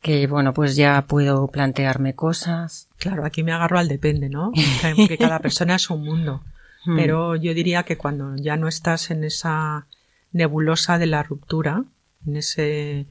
[0.01, 2.87] que, bueno, pues ya puedo plantearme cosas?
[2.97, 4.51] Claro, aquí me agarro al depende, ¿no?
[4.95, 6.43] Porque cada persona es un mundo.
[6.85, 6.95] Hmm.
[6.95, 9.87] Pero yo diría que cuando ya no estás en esa
[10.31, 11.83] nebulosa de la ruptura,
[12.25, 13.07] en ese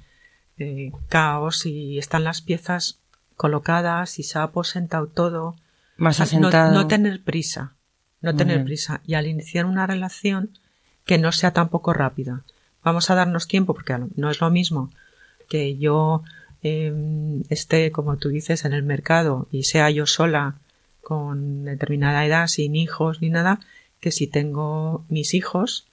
[0.59, 3.01] eh, caos y están las piezas
[3.37, 5.57] colocadas y se ha aposentado todo
[5.97, 6.73] Más no, asentado.
[6.73, 7.75] no tener prisa,
[8.21, 8.67] no Muy tener bien.
[8.67, 9.01] prisa.
[9.07, 10.59] Y al iniciar una relación
[11.05, 12.43] que no sea tampoco rápida.
[12.83, 14.91] Vamos a darnos tiempo porque no es lo mismo
[15.49, 16.23] que yo
[16.67, 16.93] eh,
[17.49, 20.57] esté, como tú dices, en el mercado y sea yo sola
[21.03, 23.61] con determinada edad, sin hijos ni nada,
[24.01, 25.87] que si tengo mis hijos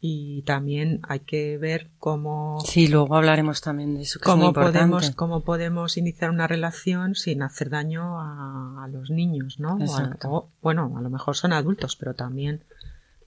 [0.00, 4.52] y también hay que ver cómo Sí, luego hablaremos también de eso, que es muy
[4.52, 9.74] cómo podemos cómo podemos iniciar una relación sin hacer daño a, a los niños no
[9.74, 10.28] O a- Exacto.
[10.30, 12.60] o, bueno a lo mejor son adultos pero también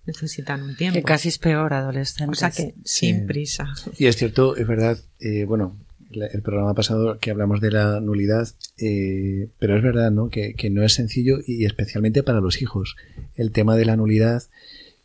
[0.06, 0.98] necesitan un tiempo.
[0.98, 2.38] Que casi es peor adolescentes.
[2.38, 3.68] o sea que sin prisa.
[3.98, 5.76] Y es cierto, es verdad, eh, bueno,
[6.14, 8.48] el programa pasado que hablamos de la nulidad,
[8.78, 10.30] eh, pero es verdad, ¿no?
[10.30, 12.96] Que, no es sencillo y especialmente para los hijos.
[13.36, 14.44] El tema de la nulidad,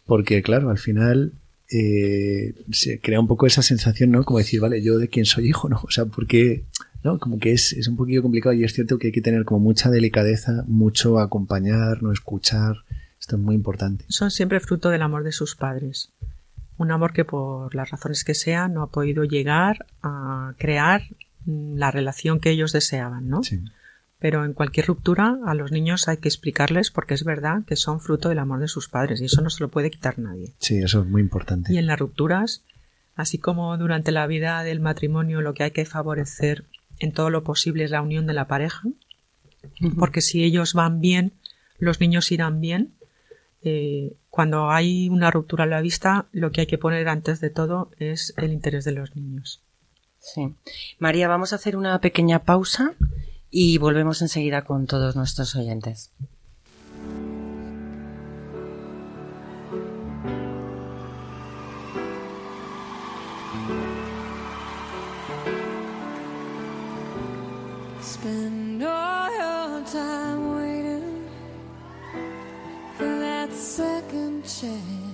[0.07, 1.33] porque claro, al final
[1.71, 4.25] eh, se crea un poco esa sensación, ¿no?
[4.25, 5.81] Como decir, vale, yo de quién soy hijo, ¿no?
[5.85, 6.65] O sea, porque,
[7.03, 7.19] ¿no?
[7.19, 9.61] Como que es, es un poquillo complicado y es cierto que hay que tener como
[9.61, 12.77] mucha delicadeza, mucho acompañar, no escuchar.
[13.19, 14.05] Esto es muy importante.
[14.09, 16.13] son siempre fruto del amor de sus padres
[16.79, 21.03] un amor que por las razones que sea no ha podido llegar a crear
[21.45, 23.63] mm, la relación que ellos deseaban no Sí.
[24.19, 28.01] Pero en cualquier ruptura a los niños hay que explicarles porque es verdad que son
[28.01, 30.55] fruto del amor de sus padres y eso no se lo puede quitar nadie.
[30.59, 31.73] Sí, eso es muy importante.
[31.73, 32.65] Y en las rupturas,
[33.15, 36.65] así como durante la vida del matrimonio lo que hay que favorecer
[36.99, 38.83] en todo lo posible es la unión de la pareja,
[39.99, 41.35] porque si ellos van bien,
[41.79, 42.95] los niños irán bien.
[43.69, 47.51] Eh, cuando hay una ruptura a la vista, lo que hay que poner antes de
[47.51, 49.61] todo es el interés de los niños.
[50.21, 50.55] Sí.
[51.01, 52.95] María, vamos a hacer una pequeña pausa
[53.51, 56.13] y volvemos enseguida con todos nuestros oyentes.
[68.01, 70.56] Spend all your time
[74.47, 75.06] change.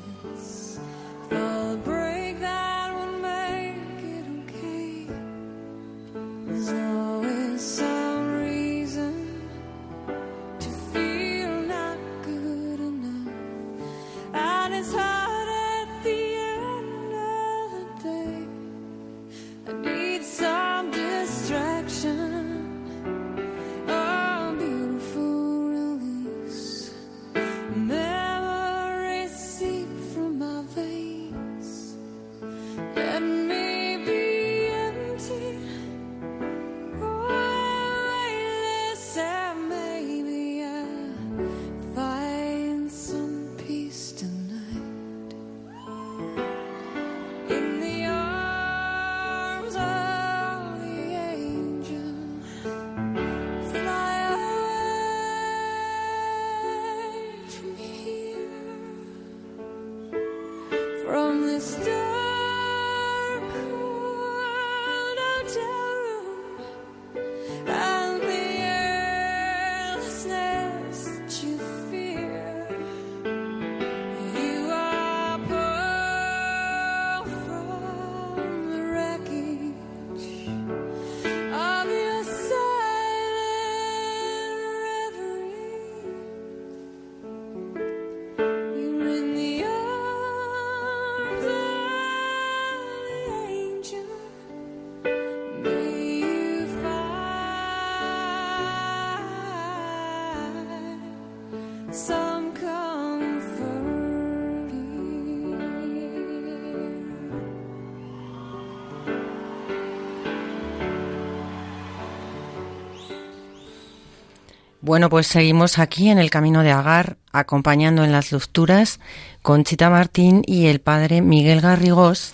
[114.81, 118.99] Bueno, pues seguimos aquí en el camino de Agar, acompañando en las lecturas
[119.43, 122.33] con Chita Martín y el padre Miguel Garrigós,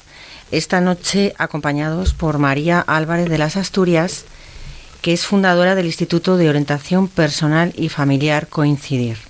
[0.53, 4.25] esta noche acompañados por María Álvarez de las Asturias,
[5.03, 9.28] que es fundadora del Instituto de Orientación Personal y Familiar Coincidir.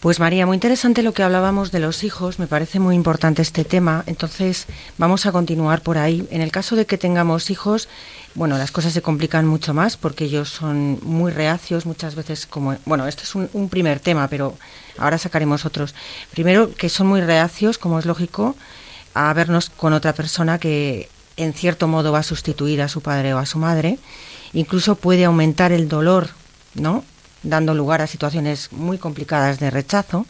[0.00, 3.66] Pues María, muy interesante lo que hablábamos de los hijos, me parece muy importante este
[3.66, 4.64] tema, entonces
[4.96, 6.26] vamos a continuar por ahí.
[6.30, 7.86] En el caso de que tengamos hijos,
[8.34, 12.78] bueno, las cosas se complican mucho más porque ellos son muy reacios muchas veces como,
[12.86, 14.56] bueno, esto es un, un primer tema, pero
[14.96, 15.94] ahora sacaremos otros.
[16.30, 18.56] Primero, que son muy reacios, como es lógico,
[19.12, 23.34] a vernos con otra persona que en cierto modo va a sustituir a su padre
[23.34, 23.98] o a su madre,
[24.54, 26.30] incluso puede aumentar el dolor,
[26.72, 27.04] ¿no?
[27.42, 30.26] Dando lugar a situaciones muy complicadas de rechazo.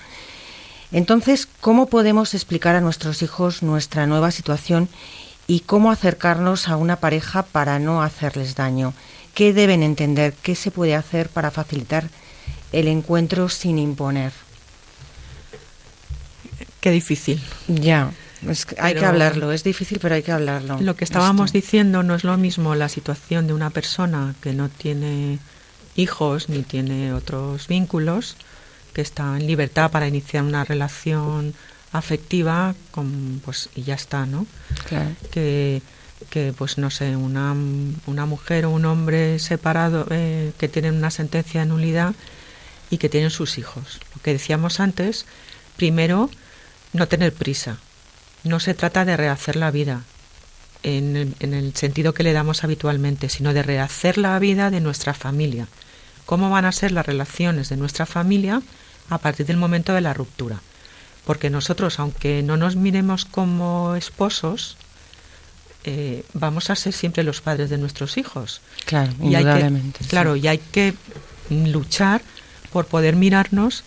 [0.92, 4.88] Entonces, ¿cómo podemos explicar a nuestros hijos nuestra nueva situación
[5.46, 8.94] y cómo acercarnos a una pareja para no hacerles daño?
[9.34, 10.34] ¿Qué deben entender?
[10.42, 12.08] ¿Qué se puede hacer para facilitar
[12.72, 14.32] el encuentro sin imponer.
[16.80, 17.42] Qué difícil.
[17.68, 18.10] Ya,
[18.48, 20.78] es que hay que hablarlo, es difícil, pero hay que hablarlo.
[20.80, 21.58] Lo que estábamos Esto.
[21.58, 25.38] diciendo no es lo mismo la situación de una persona que no tiene
[25.96, 28.36] hijos ni tiene otros vínculos,
[28.92, 31.54] que está en libertad para iniciar una relación
[31.92, 34.46] afectiva, con, pues y ya está, ¿no?
[34.88, 35.10] Claro.
[35.30, 35.82] que,
[36.28, 37.54] que pues no sé, una,
[38.06, 42.14] una mujer o un hombre separado eh, que tienen una sentencia de nulidad
[42.90, 44.00] y que tienen sus hijos.
[44.14, 45.26] Lo que decíamos antes,
[45.76, 46.30] primero,
[46.92, 47.78] no tener prisa.
[48.42, 50.02] No se trata de rehacer la vida
[50.82, 54.80] en el, en el sentido que le damos habitualmente, sino de rehacer la vida de
[54.80, 55.66] nuestra familia.
[56.26, 58.62] ¿Cómo van a ser las relaciones de nuestra familia
[59.08, 60.60] a partir del momento de la ruptura?
[61.24, 64.76] Porque nosotros, aunque no nos miremos como esposos,
[65.84, 68.60] eh, vamos a ser siempre los padres de nuestros hijos.
[68.86, 70.04] Claro, Y hay que- indudablemente.
[70.04, 70.08] sí.
[70.10, 70.94] claro, y hay que
[71.50, 72.22] luchar
[72.72, 73.82] por poder mirarnos,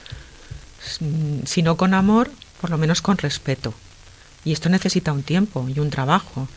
[1.00, 2.30] mm, si no con amor,
[2.62, 3.74] por lo menos con respeto.
[4.46, 6.48] Y esto necesita un tiempo y un trabajo.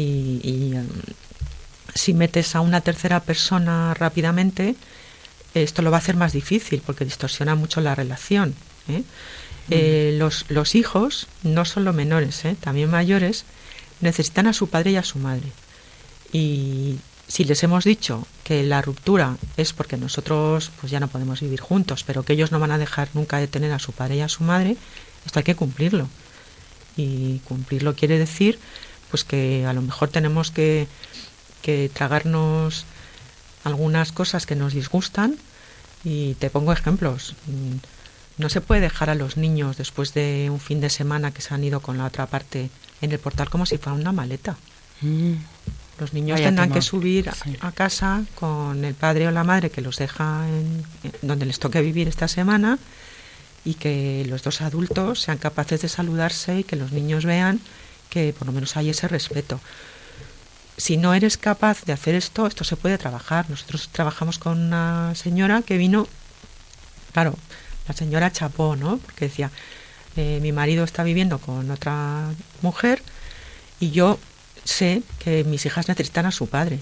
[0.00, 0.88] Y, y, em,
[1.94, 4.74] si metes a una tercera persona rápidamente,
[5.54, 8.54] esto lo va a hacer más difícil porque distorsiona mucho la relación.
[8.88, 9.02] ¿eh?
[9.70, 12.56] Eh, los, los hijos, no solo menores, ¿eh?
[12.58, 13.44] también mayores,
[14.00, 15.48] necesitan a su padre y a su madre.
[16.32, 16.96] Y
[17.28, 21.60] si les hemos dicho que la ruptura es porque nosotros pues ya no podemos vivir
[21.60, 24.20] juntos, pero que ellos no van a dejar nunca de tener a su padre y
[24.20, 24.76] a su madre,
[25.26, 26.08] esto hay que cumplirlo.
[26.96, 28.58] Y cumplirlo quiere decir
[29.10, 30.86] pues que a lo mejor tenemos que,
[31.62, 32.84] que tragarnos
[33.64, 35.36] algunas cosas que nos disgustan
[36.04, 37.34] y te pongo ejemplos.
[38.38, 41.52] No se puede dejar a los niños después de un fin de semana que se
[41.52, 42.70] han ido con la otra parte
[43.02, 44.56] en el portal como si fuera una maleta.
[45.02, 45.34] Mm,
[45.98, 47.56] Los niños Vaya tendrán que subir a, Sí.
[47.60, 51.58] a casa con el padre o la madre que los deja en, en donde les
[51.58, 52.78] toque vivir esta semana
[53.62, 57.60] y que los dos adultos sean capaces de saludarse y que los niños vean
[58.10, 59.60] que por lo menos hay ese respeto.
[60.76, 63.48] Si no eres capaz de hacer esto, esto se puede trabajar.
[63.48, 66.08] Nosotros trabajamos con una señora que vino,
[67.12, 67.34] claro,
[67.86, 68.98] la señora chapó, ¿no?
[68.98, 69.50] Porque decía,
[70.16, 72.28] eh, mi marido está viviendo con otra
[72.62, 73.02] mujer
[73.78, 74.18] y yo
[74.64, 76.80] sé que mis hijas necesitan a su padre.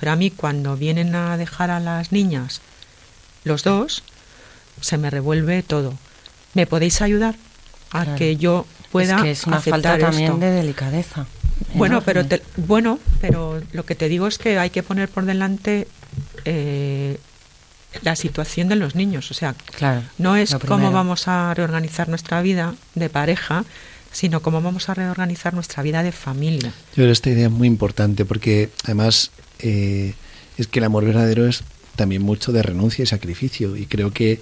[0.00, 2.60] Pero a mí cuando vienen a dejar a las niñas,
[3.44, 4.02] los dos,
[4.80, 5.94] se me revuelve todo.
[6.54, 7.36] ¿Me podéis ayudar
[7.90, 8.18] a Claro.
[8.18, 10.38] que yo pueda es que es una falta también esto?
[10.38, 11.26] de delicadeza.
[11.74, 12.04] Bueno, enorme.
[12.06, 15.86] pero te- bueno, pero lo que te digo es que hay que poner por delante
[16.44, 17.18] eh,
[18.02, 19.30] la situación de los niños.
[19.30, 23.64] O sea, Claro, no es cómo vamos a reorganizar nuestra vida de pareja,
[24.12, 26.68] sino cómo vamos a reorganizar nuestra vida de familia.
[26.90, 30.14] Yo creo que esta idea es muy importante porque además eh,
[30.58, 31.62] es que el amor verdadero es
[31.96, 34.40] también mucho de renuncia y sacrificio y creo que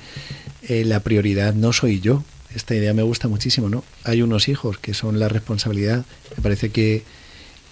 [0.69, 2.25] eh, la prioridad no soy yo.
[2.55, 3.85] Esta idea me gusta muchísimo, ¿no?
[4.05, 6.05] Hay unos hijos que son la responsabilidad.
[6.37, 7.05] Me parece que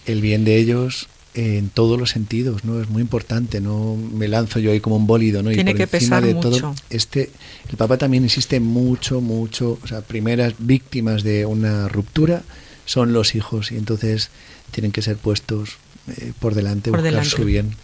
[0.07, 2.81] el bien de ellos eh, en todos los sentidos, ¿no?
[2.81, 5.51] Es muy importante, no me lanzo yo ahí como un bólido, ¿no?
[5.51, 6.51] Tiene y por que encima pesar de mucho.
[6.61, 7.31] todo, este,
[7.71, 12.43] el Papa también insiste mucho, mucho, o sea, primeras víctimas de una ruptura
[12.87, 14.31] son los hijos y entonces
[14.71, 15.77] tienen que ser puestos
[16.17, 17.31] eh, por delante, Por buscar delante.
[17.31, 17.75] su bien.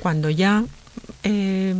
[0.00, 0.64] Cuando ya
[1.24, 1.74] eh,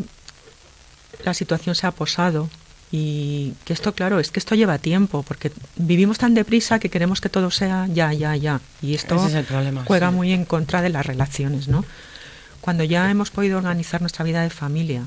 [1.25, 2.51] la situación se ha posado
[2.93, 7.21] y que esto, claro, es que esto lleva tiempo, porque vivimos tan deprisa que queremos
[7.21, 8.61] que todo sea ya, ya, ya.
[8.83, 10.17] Y esto es problema, juega sí.
[10.17, 11.85] muy en contra de las relaciones, ¿no?
[12.61, 15.07] Cuando ya hemos podido organizar nuestra vida de familia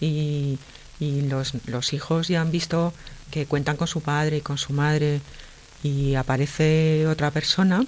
[0.00, 0.58] y,
[0.98, 2.94] y los, los hijos ya han visto
[3.30, 5.20] que cuentan con su padre y con su madre
[5.82, 7.84] y aparece otra persona,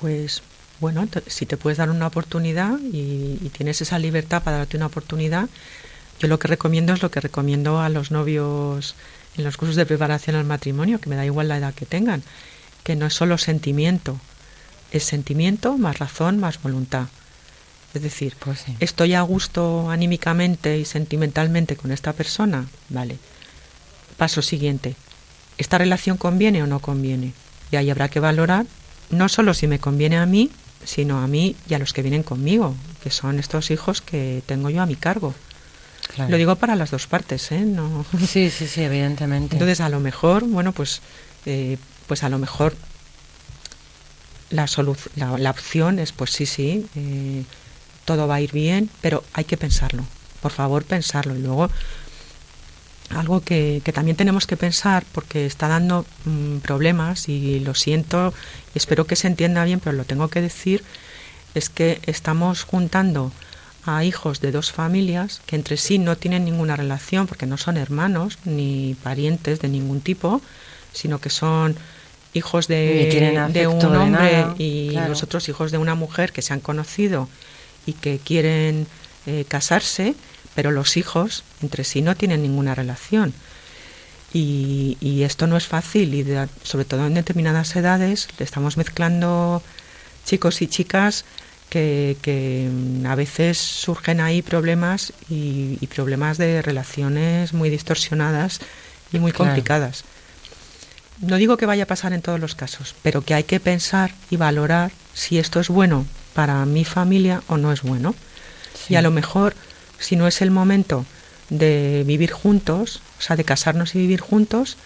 [0.00, 0.42] pues
[0.80, 4.86] bueno, si te puedes dar una oportunidad y, y tienes esa libertad para darte una
[4.86, 5.48] oportunidad,
[6.22, 8.94] yo lo que recomiendo es lo que recomiendo a los novios
[9.36, 12.22] en los cursos de preparación al matrimonio, que me da igual la edad que tengan,
[12.84, 14.20] que no es solo sentimiento,
[14.92, 17.08] es sentimiento más razón más voluntad.
[17.92, 18.76] Es decir, Pues sí.
[18.78, 23.18] estoy a gusto anímicamente y sentimentalmente con esta persona, vale.
[24.16, 24.94] Paso siguiente,
[25.58, 27.32] ¿esta relación conviene o no conviene?
[27.72, 28.66] Y ahí habrá que valorar
[29.10, 30.50] no solo si me conviene a mí,
[30.84, 34.70] sino a mí y a los que vienen conmigo, que son estos hijos que tengo
[34.70, 35.34] yo a mi cargo.
[36.14, 36.30] Claro.
[36.30, 37.60] Lo digo para las dos partes, ¿eh?
[37.60, 38.04] No...
[38.26, 39.56] Sí, sí, sí, evidentemente.
[39.56, 41.00] Entonces, a lo mejor, bueno, pues,
[41.46, 42.74] eh, pues a lo mejor
[44.50, 44.66] la,
[45.16, 47.44] la, la opción es, pues sí, sí, eh,
[48.04, 50.04] todo va a ir bien, pero hay que pensarlo.
[50.40, 51.34] Por favor, pensarlo.
[51.36, 51.70] Y luego,
[53.10, 58.34] algo que, que también tenemos que pensar, porque está dando mm, problemas, y lo siento,
[58.74, 60.82] y espero que se entienda bien, pero lo tengo que decir,
[61.54, 63.32] es que estamos juntando
[63.84, 67.76] a hijos de dos familias que entre sí no tienen ninguna relación porque no son
[67.76, 70.40] hermanos ni parientes de ningún tipo,
[70.92, 71.76] sino que son
[72.34, 73.10] hijos de,
[73.52, 75.08] de un de hombre nada, y claro.
[75.08, 77.28] los otros hijos de una mujer que se han conocido
[77.84, 78.86] y que quieren
[79.26, 80.14] eh, casarse,
[80.54, 83.34] pero los hijos entre sí no tienen ninguna relación.
[84.34, 88.76] Y, y esto no es fácil y de- sobre todo en determinadas edades le estamos
[88.78, 89.62] mezclando
[90.24, 91.24] chicos y chicas
[91.72, 98.60] que, que, mm, a veces surgen ahí problemas y, y problemas de relaciones muy distorsionadas
[99.10, 99.46] y muy Claro.
[99.52, 100.04] complicadas.
[101.22, 104.12] No digo que vaya a pasar en todos los casos, pero que hay que pensar
[104.30, 106.04] y valorar si esto es bueno
[106.34, 108.14] para mi familia o no es bueno.
[108.90, 109.54] Y a lo mejor,
[109.98, 111.06] si no es el momento
[111.48, 114.76] de vivir juntos, o sea, de casarnos y vivir juntos,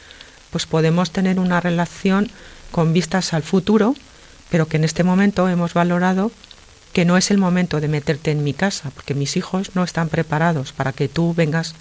[0.50, 2.30] pues podemos tener una relación
[2.70, 3.94] con vistas al futuro,
[4.50, 6.30] pero que en este momento hemos valorado
[6.96, 10.08] que no es el momento de meterte en mi casa, porque mis hijos no están
[10.08, 11.74] preparados para que tú vengas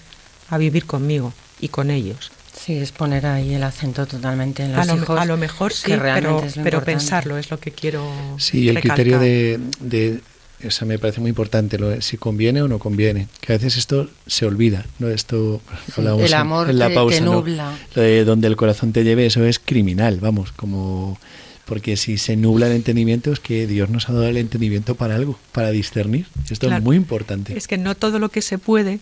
[0.50, 2.30] a vivir conmigo y con ellos.
[2.54, 5.18] Sí, es poner ahí el acento totalmente en A los lo, hijos.
[5.18, 8.02] a lo mejor sí, pero, pero pensarlo es lo que quiero.
[8.36, 8.96] Sí, el recalcar.
[8.96, 10.20] criterio de, de
[10.66, 13.28] o sea, me parece muy importante, lo de si conviene o no conviene.
[13.40, 15.08] Que a veces esto se olvida, ¿no?
[15.08, 15.62] Esto
[15.96, 17.36] hablábamos el amor en la te- pausa, te ¿no?
[17.36, 17.72] nubla.
[17.94, 21.18] Lo de donde el corazón te lleve, eso es criminal, vamos, como
[21.66, 25.16] porque si se nubla el entendimiento es que Dios nos ha dado el entendimiento para
[25.16, 26.26] algo, para discernir.
[26.48, 26.78] Esto Claro.
[26.78, 27.56] es muy importante.
[27.58, 29.00] Es que no todo lo que se puede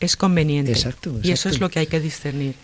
[0.00, 0.72] es conveniente.
[0.72, 2.56] Exacto, Y eso es lo que hay que discernir.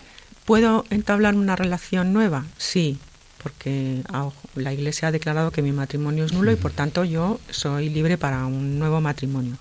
[0.45, 2.45] ¿Puedo entablar una relación nueva?
[2.57, 2.97] Sí,
[3.41, 7.39] porque ah, la Iglesia ha declarado que mi matrimonio es nulo y por tanto yo
[7.49, 9.57] soy libre para un nuevo matrimonio.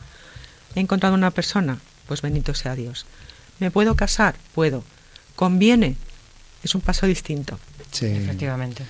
[0.74, 1.78] ¿He encontrado una persona?
[2.08, 3.06] Pues bendito sea Dios.
[3.60, 4.34] ¿Me puedo casar?
[4.54, 4.82] Puedo.
[5.36, 5.96] ¿Conviene?
[6.64, 7.58] Es un paso distinto.
[7.92, 8.06] Sí.
[8.06, 8.82] Efectivamente.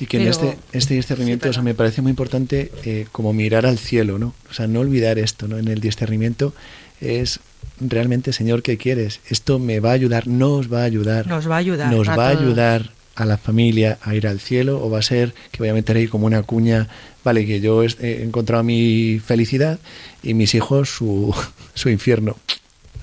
[0.00, 3.32] Y que en este, este discernimiento Sí, o sea, me parece muy importante eh, como
[3.32, 4.34] mirar al cielo, ¿no?
[4.50, 5.56] O sea, no olvidar esto, ¿no?
[5.58, 6.52] En el discernimiento
[7.00, 7.40] es
[7.80, 9.20] realmente, Señor, ¿qué quieres?
[9.28, 11.26] Esto me va a ayudar, nos va a ayudar.
[11.26, 11.92] Nos va a ayudar.
[11.92, 15.02] nos a va a ayudar a la familia a ir al cielo o va a
[15.02, 16.88] ser que voy a meter ahí como una cuña,
[17.22, 19.78] vale, que yo he encontrado mi felicidad
[20.24, 21.32] y mis hijos su,
[21.74, 22.36] su infierno.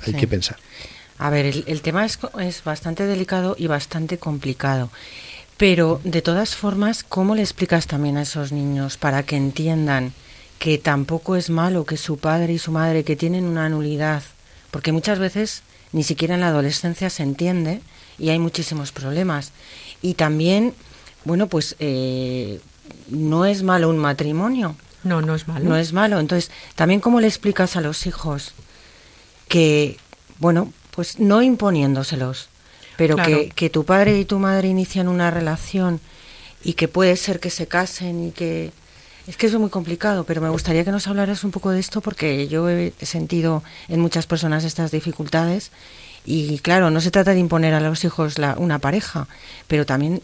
[0.06, 0.20] Hay Sí.
[0.20, 0.58] que pensar.
[1.18, 4.90] A ver, el, el tema es, es bastante delicado y bastante complicado.
[5.62, 10.12] Pero, de todas formas, ¿cómo le explicas también a esos niños para que entiendan
[10.58, 14.24] que tampoco es malo que su padre y su madre, que tienen una nulidad,
[14.72, 17.80] porque muchas veces ni siquiera en la adolescencia se entiende
[18.18, 19.52] y hay muchísimos problemas.
[20.02, 20.74] Y también,
[21.26, 22.60] bueno, pues eh,
[23.10, 25.64] no es malo un matrimonio, No, no es malo.
[25.64, 26.20] no es malo.
[26.20, 28.54] Entonces, también cómo le explicas a los hijos
[29.48, 30.00] que,
[30.40, 32.50] bueno, pues no imponiéndoselos,
[33.02, 33.32] pero Claro.
[33.32, 36.00] que, que tu padre y tu madre inician una relación
[36.64, 38.70] y que puede ser que se casen y que...
[39.26, 42.02] Es que es muy complicado, pero me gustaría que nos hablaras un poco de esto
[42.02, 45.72] porque yo he sentido en muchas personas estas dificultades
[46.28, 49.28] y claro, no se trata de imponer a los hijos la, una pareja,
[49.68, 50.22] pero también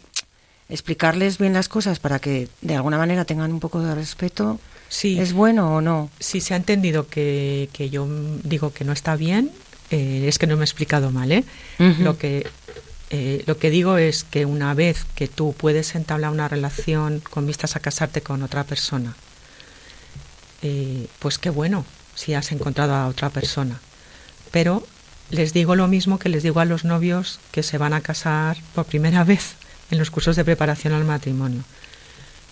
[0.70, 4.60] explicarles bien las cosas para que de alguna manera tengan un poco de respeto.
[4.90, 5.20] Sí.
[5.20, 6.12] ¿Es bueno o no?
[6.20, 8.08] Si se ha entendido que, que yo
[8.44, 9.52] digo que no está bien,
[9.92, 11.32] eh, es que no me he explicado mal.
[11.32, 11.44] ¿eh?
[12.00, 12.48] Lo que
[13.10, 17.48] eh, lo que digo es que una vez que tú puedes entablar una relación con
[17.48, 19.16] vistas a casarte con otra persona,
[20.62, 21.86] eh, pues qué bueno
[22.16, 23.80] si has encontrado a otra persona.
[24.52, 24.86] Pero
[25.30, 28.58] les digo lo mismo que les digo a los novios que se van a casar
[28.76, 29.56] por primera vez
[29.90, 31.64] en los cursos de preparación al matrimonio.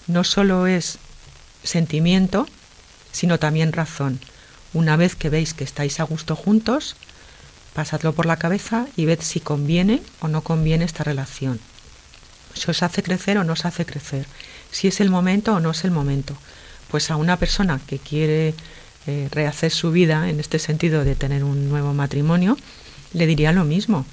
[0.07, 0.99] No solo es
[1.63, 2.47] sentimiento,
[3.11, 4.19] sino también razón.
[4.73, 6.95] Una vez que veis que estáis a gusto juntos,
[7.75, 11.59] pasadlo por la cabeza y ved si conviene o no conviene esta relación.
[12.55, 14.25] Si os hace crecer o no os hace crecer.
[14.71, 16.35] Si es el momento o no es el momento.
[16.89, 18.53] Pues a una persona que quiere
[19.07, 22.57] eh, rehacer su vida en este sentido de tener un nuevo matrimonio,
[23.11, 24.05] le diría lo mismo.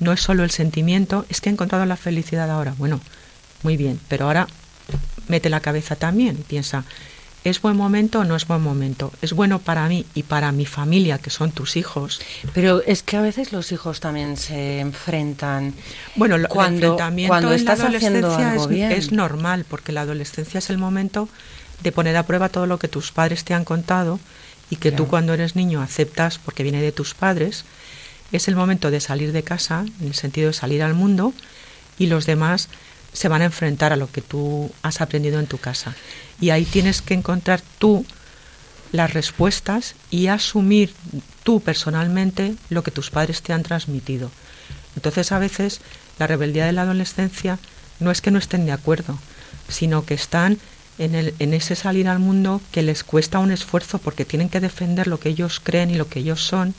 [0.00, 2.74] No es solo el sentimiento, es que he encontrado la felicidad ahora.
[2.78, 3.00] Bueno,
[3.62, 4.48] muy bien, pero ahora
[5.28, 6.84] mete la cabeza también y piensa,
[7.48, 9.12] ¿es buen momento o no es buen momento?
[9.22, 12.20] ¿Es bueno para mí y para mi familia, que son tus hijos?
[12.54, 15.72] Pero es que a veces los hijos también se enfrentan.
[16.16, 18.92] Bueno, lo- el Cuando- enfrentamiento cuando en la estás haciendo adolescencia algo es, bien.
[18.92, 21.28] es normal, porque la adolescencia es el momento
[21.82, 24.18] de poner a prueba todo lo que tus padres te han contado
[24.70, 27.64] y que tú cuando eres niño aceptas porque viene de tus padres.
[28.32, 31.32] Es el momento de salir de casa, en el sentido de salir al mundo,
[31.98, 32.68] y los demás
[33.16, 35.94] se van a enfrentar a lo que tú has aprendido en tu casa.
[36.38, 38.04] Y ahí tienes que encontrar tú
[38.92, 40.92] las respuestas y asumir
[41.42, 44.30] tú personalmente lo que tus padres te han transmitido.
[44.96, 45.80] Entonces a veces
[46.18, 47.58] la rebeldía de la adolescencia
[48.00, 49.18] no es que no estén de acuerdo,
[49.66, 50.58] sino que están
[50.98, 54.60] en, el, en ese salir al mundo que les cuesta un esfuerzo porque tienen que
[54.60, 56.74] defender lo que ellos creen y lo que ellos son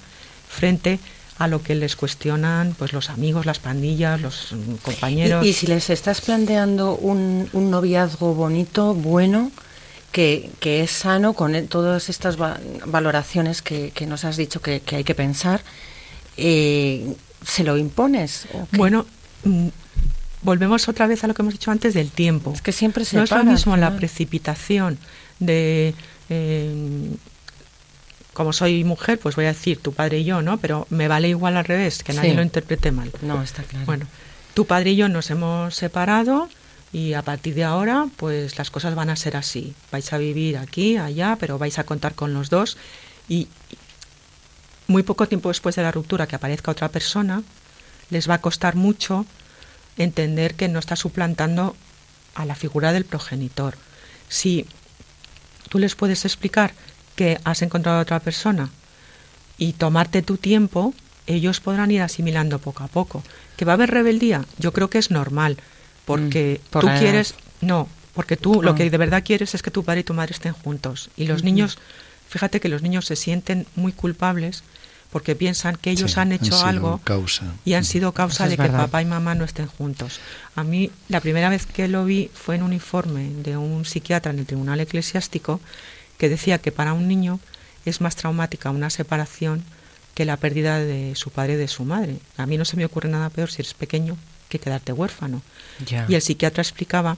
[0.47, 5.45] frente a lo que les cuestionan pues los amigos, las pandillas, los mm, compañeros.
[5.45, 9.51] Y, y si les estás planteando un, un noviazgo bonito, bueno,
[10.11, 14.61] que, que es sano con e- todas estas va- valoraciones que, que nos has dicho
[14.61, 15.61] que, que hay que pensar,
[16.37, 17.13] eh,
[17.45, 18.47] ¿se lo impones?
[18.71, 19.05] Bueno,
[19.43, 19.67] mm,
[20.41, 22.51] volvemos otra vez a lo que hemos dicho antes del tiempo.
[22.53, 24.97] es que siempre se no es lo mismo la precipitación
[25.39, 25.93] de
[26.29, 27.11] eh,
[28.37, 31.27] como soy mujer pues voy a decir tu padre y yo no pero me vale
[31.29, 32.35] igual al revés que nadie Sí.
[32.35, 33.85] lo interprete mal No, está claro.
[33.87, 34.05] bueno
[34.53, 36.47] tu padre y yo nos hemos separado
[36.93, 40.57] y a partir de ahora pues las cosas van a ser así vais a vivir
[40.57, 42.77] aquí allá pero vais a contar con los dos
[43.27, 43.47] y
[44.85, 47.41] muy poco tiempo después de la ruptura que aparezca otra persona
[48.11, 49.25] les va a costar mucho
[49.97, 51.75] entender que no está suplantando
[52.35, 53.75] a la figura del progenitor.
[54.29, 54.67] Si
[55.69, 56.71] tú les puedes explicar
[57.17, 58.69] que has encontrado a otra persona
[59.57, 60.93] y tomarte tu tiempo,
[61.25, 63.23] ellos podrán ir asimilando poco a poco.
[63.57, 65.57] Que va a haber rebeldía, yo creo que es normal,
[66.05, 68.65] porque Mm, por tú quieres, no, porque tú Ah.
[68.65, 71.09] lo que de verdad quieres es que tu padre y tu madre estén juntos.
[71.17, 71.77] Y los niños,
[72.29, 74.63] fíjate que los niños se sienten muy culpables
[75.11, 77.45] porque piensan que ellos Sí, han hecho algo causa.
[77.65, 80.19] y han sido causa es de que papá y mamá no estén juntos.
[80.55, 84.31] A mí la primera vez que lo vi fue en un informe de un psiquiatra
[84.33, 85.59] en el Tribunal Eclesiástico
[86.17, 87.39] que decía que para un niño
[87.85, 89.63] es más traumática una separación
[90.13, 92.17] que la pérdida de su padre y de su madre.
[92.37, 94.17] A mí no se me ocurre nada peor si eres pequeño
[94.49, 95.41] que quedarte huérfano.
[96.09, 97.17] Y el psiquiatra explicaba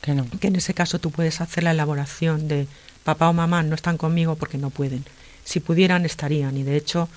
[0.00, 0.26] que no.
[0.40, 2.66] que en ese caso tú puedes hacer la elaboración de
[3.04, 5.04] papá o mamá no están conmigo porque no pueden.
[5.44, 6.56] Si pudieran, estarían.
[6.56, 7.08] Y de hecho,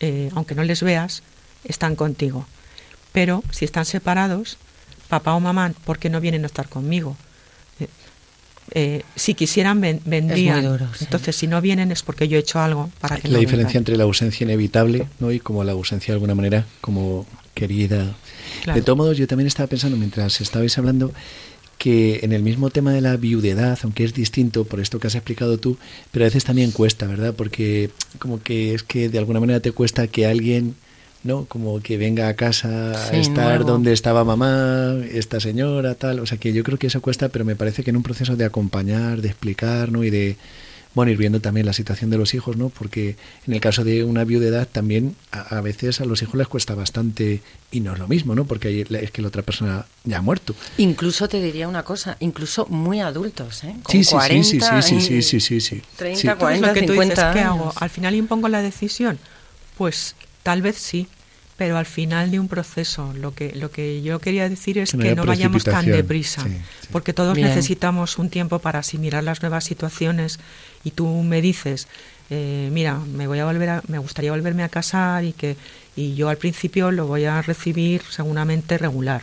[0.00, 1.22] eh, aunque no les veas,
[1.64, 2.46] están contigo.
[3.12, 4.58] Pero si están separados,
[5.08, 7.16] papá o mamá, ¿por qué no vienen a estar conmigo?
[8.74, 10.64] Eh, si quisieran, ven- vendrían.
[10.64, 11.04] duro, sí.
[11.04, 13.68] Entonces, si no vienen es porque yo he hecho algo para que la no diferencia
[13.68, 13.80] vengan.
[13.82, 15.30] entre la ausencia inevitable ¿no?
[15.30, 18.14] y como la ausencia de alguna manera como querida.
[18.64, 18.78] Claro.
[18.80, 21.12] De todos modos, yo también estaba pensando mientras estabais hablando
[21.78, 25.14] que en el mismo tema de la viudedad, aunque es distinto por esto que has
[25.14, 25.76] explicado tú,
[26.12, 27.34] pero a veces también cuesta, ¿verdad?
[27.36, 30.74] Porque como que es que de alguna manera te cuesta que alguien,
[31.24, 31.46] ¿no?
[31.46, 33.64] Como que venga a casa a estar nuevo.
[33.64, 36.20] donde estaba mamá, esta señora, tal.
[36.20, 38.36] O sea que yo creo que eso cuesta, pero me parece que en un proceso
[38.36, 40.04] de acompañar, de explicar, ¿no?
[40.04, 40.36] Y de,
[40.94, 42.68] bueno, ir viendo también la situación de los hijos, ¿no?
[42.68, 43.16] Porque
[43.48, 46.74] en el caso de una viudedad también a, a veces a los hijos les cuesta
[46.76, 47.40] bastante
[47.72, 48.44] y no es lo mismo, ¿no?
[48.44, 50.54] Porque ahí es que la otra persona ya ha muerto.
[50.78, 53.74] Incluso te diría una cosa, incluso muy adultos, ¿eh?
[53.82, 55.82] Con Sí, sí, sí, 40 sí, sí, sí, sí, sí, sí, sí.
[55.96, 56.28] 30, Sí.
[56.28, 57.54] Entonces, 40, lo que tú 50 dices, ¿qué años.
[57.60, 57.72] hago?
[57.76, 59.18] ¿Al final impongo la decisión?
[59.76, 60.14] Pues
[60.44, 61.08] tal vez sí,
[61.56, 63.12] pero al final de un proceso.
[63.14, 65.86] Lo que, lo que yo quería decir es Que no que haya no vayamos tan
[65.86, 66.48] deprisa, Sí,
[66.80, 66.88] sí.
[66.90, 67.48] porque todos Bien.
[67.48, 70.40] necesitamos un tiempo para asimilar las nuevas situaciones
[70.82, 71.86] y tú me dices,
[72.30, 75.56] eh, mira, me voy a volver a, me gustaría volverme a casar y que
[75.96, 79.22] y yo al principio lo voy a recibir seguramente regular.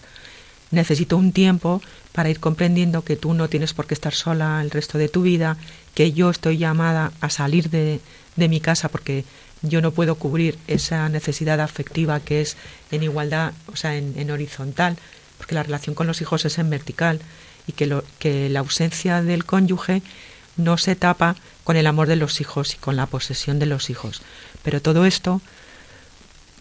[0.72, 1.82] Necesito un tiempo
[2.14, 5.22] para ir comprendiendo que tú no tienes por qué estar sola el resto de tu
[5.22, 5.58] vida,
[5.94, 8.00] que yo estoy llamada a salir de,
[8.38, 9.26] de mi casa porque
[9.62, 12.58] yo no puedo cubrir esa necesidad afectiva que es
[12.92, 14.98] en igualdad, o sea, en, en horizontal,
[15.38, 17.20] porque la relación con los hijos es en vertical
[17.68, 20.02] y que, lo, que la ausencia del cónyuge
[20.58, 23.90] no se tapa con el amor de los hijos y con la posesión de los
[23.90, 24.22] hijos.
[24.64, 25.42] Pero todo esto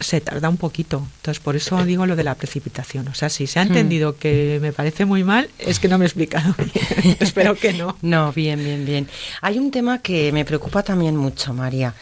[0.01, 1.07] se tarda un poquito.
[1.17, 3.09] Entonces, por eso digo lo de la precipitación.
[3.09, 6.05] O sea, si se ha entendido que me parece muy mal, es que no me
[6.05, 7.17] he explicado bien.
[7.21, 7.97] Espero que no.
[8.01, 9.09] No, bien, bien, bien.
[9.43, 11.95] Hay un tema que me preocupa también mucho, María.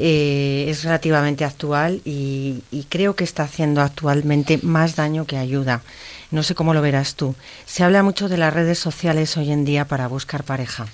[0.00, 5.82] Eh, es relativamente actual y, y creo que está haciendo actualmente más daño que ayuda.
[6.30, 7.34] No sé cómo lo verás tú.
[7.66, 10.86] Se habla mucho de las redes sociales hoy en día para buscar pareja.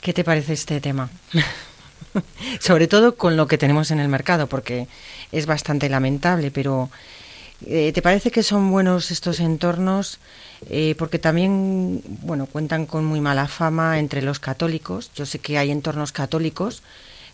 [0.00, 1.10] ¿Qué te parece este tema?
[2.60, 4.86] Sobre todo con lo que tenemos en el mercado, porque
[5.32, 6.90] es bastante lamentable, pero
[7.66, 10.18] eh, ¿te parece que son buenos estos entornos?
[10.68, 15.10] Eh, porque también, bueno, cuentan con muy mala fama entre los católicos.
[15.14, 16.82] Yo sé que hay entornos católicos,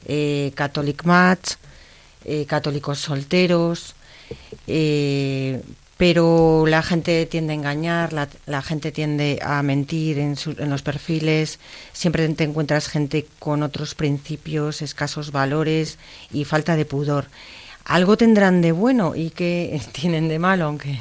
[0.06, 1.52] eh, Catholic Match,
[2.24, 3.94] eh, católicos solteros,
[4.66, 5.62] eh,
[5.96, 10.70] pero la gente tiende a engañar, la, la gente tiende a mentir en, su- en
[10.70, 11.58] los perfiles,
[11.92, 15.98] siempre te encuentras gente con otros principios, escasos valores
[16.32, 17.26] y falta de pudor.
[17.84, 20.98] Algo tendrán de bueno y que tienen de malo, aunque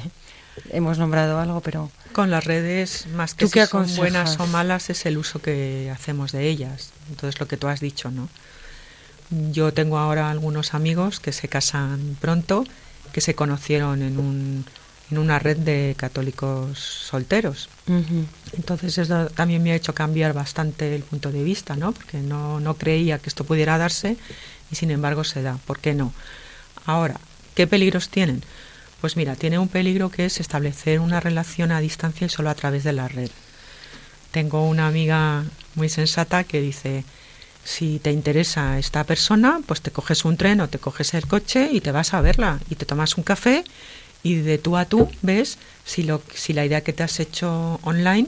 [0.72, 4.48] hemos nombrado algo, pero Con las redes, más que ¿Tú qué si son buenas o
[4.48, 6.90] malas, es el uso que hacemos de ellas.
[7.10, 8.28] Entonces, lo que tú has dicho, ¿no?
[9.30, 12.66] Yo tengo ahora algunos amigos que se casan pronto,
[13.12, 14.66] que se conocieron en un,
[15.12, 17.70] en una red de católicos solteros.
[18.54, 21.92] Entonces eso también me ha hecho cambiar bastante el punto de vista, ¿no?
[21.92, 24.18] Porque no, no creía que esto pudiera darse
[24.72, 25.58] y sin embargo se da.
[25.66, 26.14] ¿Por qué no?
[26.86, 27.20] Ahora,
[27.56, 28.44] ¿qué peligros tienen?
[29.02, 32.56] Pues mira, tiene un peligro que es establecer una relación a distancia y solo a
[32.56, 33.30] través de la red.
[34.32, 37.04] Tengo una amiga muy sensata que dice,
[37.70, 41.70] si te interesa esta persona, pues te coges un tren o te coges el coche
[41.72, 43.64] y te vas a verla y te tomas un café
[44.24, 47.80] y de tú a tú ves si, lo, si la idea que te has hecho
[47.84, 48.28] online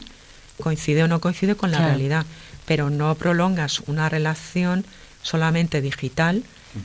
[0.61, 1.91] coincide o no coincide con la Claro.
[1.93, 2.25] realidad.
[2.67, 4.85] Pero no prolongas una relación
[5.23, 6.43] solamente digital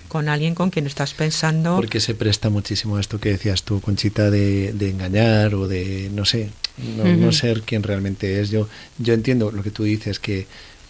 [0.09, 1.77] con alguien con quien estás pensando.
[1.77, 6.11] Porque se presta muchísimo a esto que decías tú, Conchita, de, de engañar o de,
[6.13, 6.49] no sé,
[6.97, 8.49] no, no ser quien realmente es.
[8.51, 8.67] Yo,
[8.99, 10.47] yo entiendo lo que tú dices, que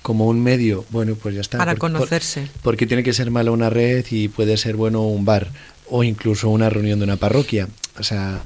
[0.07, 1.59] como un medio, bueno, pues ya está.
[1.59, 2.47] Para por- conocerse.
[2.63, 5.49] porque tiene que ser mala una red y puede ser bueno un bar
[5.91, 7.67] o incluso una reunión de una parroquia.
[7.99, 8.41] O sea,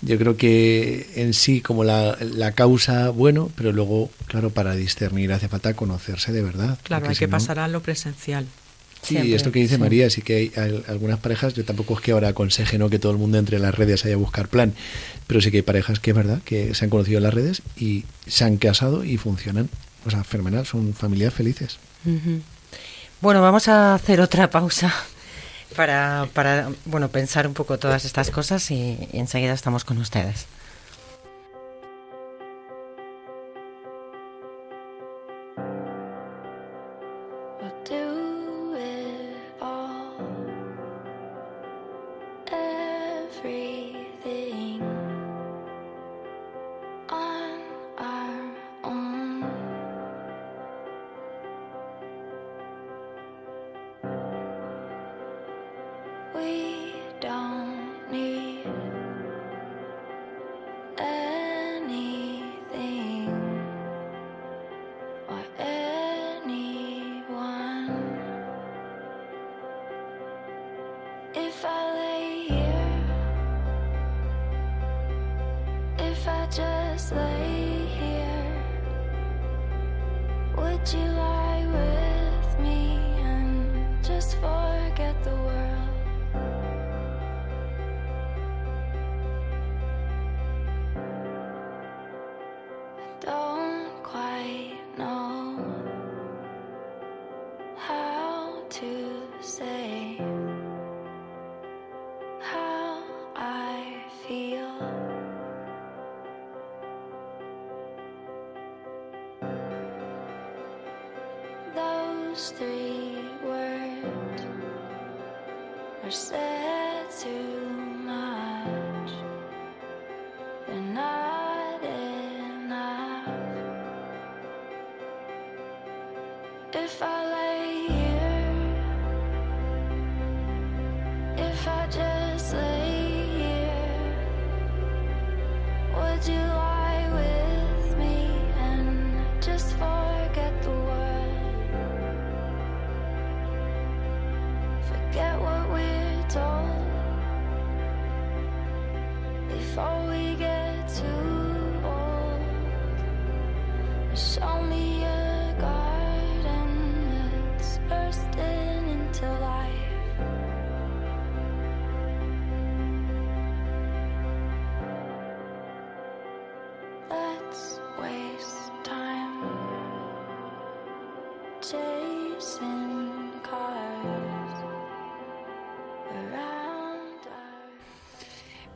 [0.00, 5.30] yo creo que en sí como la, la causa, bueno, pero luego, claro, para discernir
[5.34, 6.78] hace falta conocerse de verdad.
[6.82, 8.46] Claro, hay si que no- pasar a lo presencial.
[9.02, 9.80] Sí, Siempre, esto que dice sí.
[9.80, 12.88] María, sí que hay al- algunas parejas, yo tampoco es que ahora aconseje ¿no?
[12.88, 14.72] que todo el mundo entre en las redes ahí a buscar plan,
[15.26, 17.60] pero sí que hay parejas que es verdad, que se han conocido en las redes
[17.76, 19.68] y se han casado y funcionan.
[20.04, 21.78] O sea, fenomenal, son familias felices.
[23.20, 24.92] Bueno, vamos a hacer otra pausa
[25.76, 30.46] para, para bueno, pensar un poco todas estas cosas y enseguida estamos con ustedes.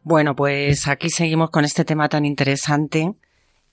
[0.08, 3.14] Bueno, pues aquí seguimos con este tema tan interesante.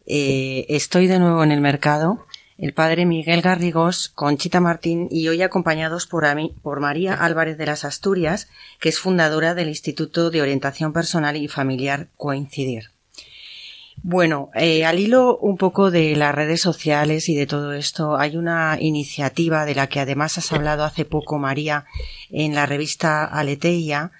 [0.07, 2.25] Eh, estoy de nuevo en el mercado.
[2.57, 6.25] El padre Miguel Garrigós, Conchita Martín y hoy acompañados por,
[6.63, 11.47] por María Álvarez de las Asturias, que es fundadora del Instituto de Orientación Personal y
[11.47, 12.89] Familiar Coincidir.
[14.01, 18.37] Bueno, eh, al hilo un poco de las redes sociales y de todo esto, hay
[18.37, 21.85] una iniciativa de la que además has hablado hace poco, María,
[22.31, 24.11] en la revista Aleteia.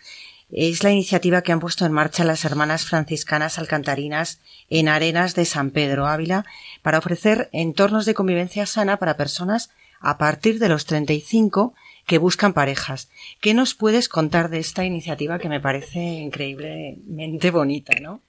[0.56, 4.40] Es la iniciativa que han puesto en marcha las hermanas franciscanas alcantarinas
[4.70, 6.46] en Arenas de San Pedro Ávila
[6.84, 11.74] para ofrecer entornos de convivencia sana para personas a partir de los 35
[12.06, 13.10] que buscan parejas.
[13.42, 18.22] ¿Qué nos puedes contar de esta iniciativa que me parece increíblemente bonita, no?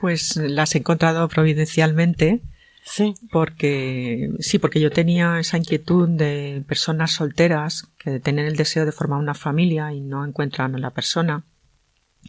[0.00, 2.42] Pues las he encontrado providencialmente
[2.84, 3.14] Sí.
[3.32, 8.92] porque sí, porque yo tenía esa inquietud de personas solteras que tienen el deseo de
[8.92, 11.44] formar una familia y no encuentran a la persona.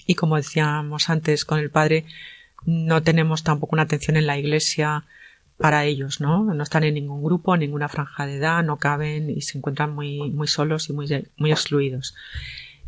[0.05, 2.05] Y como decíamos antes con el padre,
[2.65, 5.05] no tenemos tampoco una atención en la iglesia
[5.57, 6.43] para ellos, ¿no?
[6.43, 9.93] No están en ningún grupo, en ninguna franja de edad, no caben y se encuentran
[9.93, 12.15] muy, muy solos y muy, muy excluidos.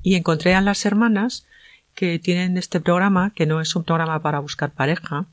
[0.01, 1.45] Y encontré a las hermanas
[1.93, 5.27] que tienen este programa, que no es un programa para buscar pareja,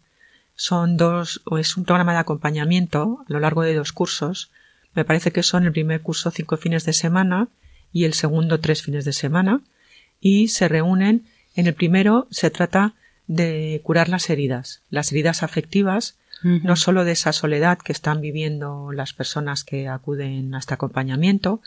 [0.54, 4.50] son dos, o es un programa de acompañamiento a lo largo de dos cursos.
[4.94, 7.48] Me parece que son el primer curso cinco fines de semana
[7.92, 9.60] y el segundo tres fines de semana.
[10.20, 12.94] Y se reúnen, en el primero se trata
[13.26, 18.90] de curar las heridas, las heridas afectivas, no solo de esa soledad que están viviendo
[18.90, 21.60] las personas que acuden a este acompañamiento,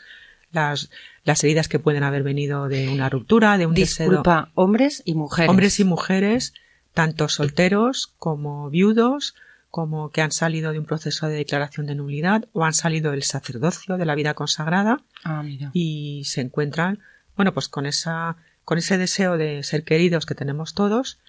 [0.52, 0.90] las,
[1.24, 5.48] las heridas que pueden haber venido de una ruptura, de un Disculpa, hombres y mujeres.
[5.48, 6.52] Hombres y mujeres,
[6.92, 9.34] tanto solteros como viudos,
[9.70, 13.22] como que han salido de un proceso de declaración de nulidad o han salido del
[13.22, 15.70] sacerdocio, de la vida consagrada Ah, mira.
[15.72, 16.98] y se encuentran,
[17.34, 21.20] bueno, pues con esa, con ese deseo de ser queridos que tenemos todos,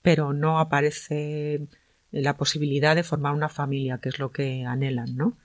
[0.00, 1.66] pero no aparece
[2.12, 5.36] la posibilidad de formar una familia, que es lo que anhelan, ¿no?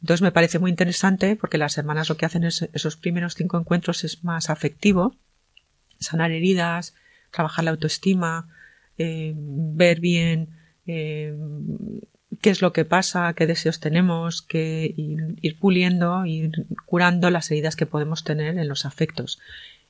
[0.00, 3.56] Entonces me parece muy interesante porque las hermanas lo que hacen es esos primeros cinco
[3.56, 5.14] encuentros es más afectivo,
[6.00, 6.94] sanar heridas,
[7.30, 8.48] trabajar la autoestima,
[8.98, 10.48] eh, ver bien
[10.86, 11.36] eh,
[12.40, 17.48] qué es lo que pasa, qué deseos tenemos, que ir, ir puliendo, ir curando las
[17.52, 19.38] heridas que podemos tener en los afectos.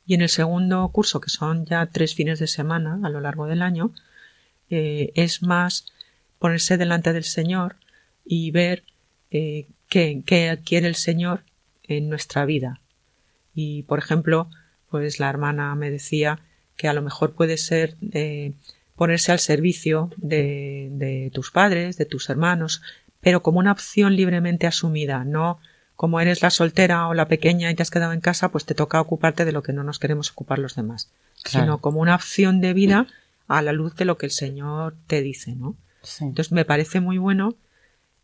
[0.07, 3.47] Y en el segundo curso, que son ya tres fines de semana a lo largo
[3.47, 3.93] del año,
[4.71, 5.87] eh, es más
[6.39, 7.77] ponerse delante del Señor
[8.25, 8.85] y ver
[9.31, 10.23] eh, qué,
[10.65, 11.45] quiere el Señor
[11.83, 12.81] en nuestra vida.
[13.55, 14.51] Y, por ejemplo,
[14.91, 16.41] pues la hermana me decía
[16.77, 18.53] que a lo mejor puede ser eh,
[18.97, 22.83] ponerse al servicio de, de tus padres, de tus hermanos,
[23.21, 25.59] pero como una opción libremente asumida, no
[25.97, 28.75] como eres la soltera o la pequeña y te has quedado en casa, pues te
[28.75, 31.11] toca ocuparte de lo que no nos queremos ocupar los demás,
[31.43, 31.65] Claro.
[31.67, 33.07] sino como una opción de vida
[33.47, 35.77] a la luz de lo que el Señor te dice, ¿no?
[36.03, 36.25] Sí.
[36.25, 37.55] Entonces me parece muy bueno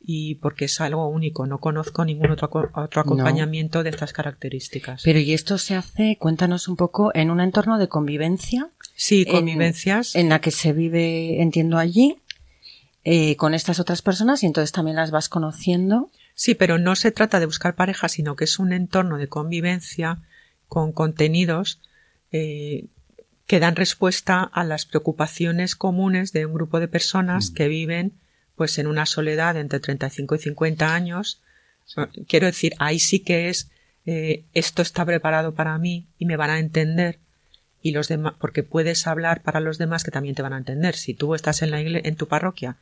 [0.03, 5.03] y porque es algo único, no conozco ningún otro, otro acompañamiento de estas características.
[5.05, 8.71] Pero ¿y esto se hace, cuéntanos un poco, en un entorno de convivencia?
[8.95, 10.17] sí, en- convivencias.
[10.17, 12.17] En, la que se vive, entiendo, allí,
[13.05, 16.11] eh, con estas otras personas y entonces también las vas conociendo.
[16.41, 20.23] Sí, pero no se trata de buscar pareja, sino que es un entorno de convivencia
[20.69, 21.83] con contenidos
[22.33, 22.87] eh,
[23.47, 28.15] que dan respuesta a las preocupaciones comunes de un grupo de personas que viven
[28.55, 31.43] pues en una soledad entre 35 y 50 años.
[32.27, 33.71] Quiero decir, ahí sí que es
[34.07, 37.19] eh, esto está preparado para mí y me van a entender
[37.83, 40.95] y los demás porque puedes hablar para los demás que también te van a entender.
[40.97, 42.79] Si tú estás en la en tu parroquia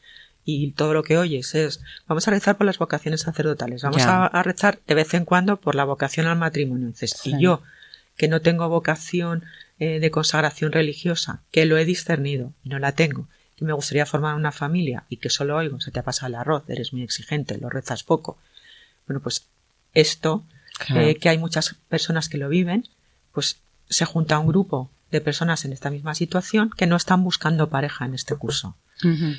[0.50, 4.24] y todo lo que oyes es vamos a rezar por las vocaciones sacerdotales, vamos a,
[4.26, 6.86] a rezar de vez en cuando por la vocación al matrimonio.
[6.86, 7.34] Entonces, Sí.
[7.36, 7.62] y yo
[8.16, 9.44] que no tengo vocación
[9.78, 13.28] eh, de consagración religiosa, que lo he discernido y no la tengo,
[13.60, 16.34] y me gustaría formar una familia y que solo oigo, se te ha pasado el
[16.36, 18.38] arroz, eres muy exigente, lo rezas poco.
[19.06, 19.44] Bueno, pues
[19.94, 20.44] esto,
[20.78, 21.02] Claro.
[21.02, 22.88] eh, que hay muchas personas que lo viven,
[23.32, 23.58] pues
[23.90, 28.04] se junta un grupo de personas en esta misma situación que no están buscando pareja
[28.04, 28.76] en este curso.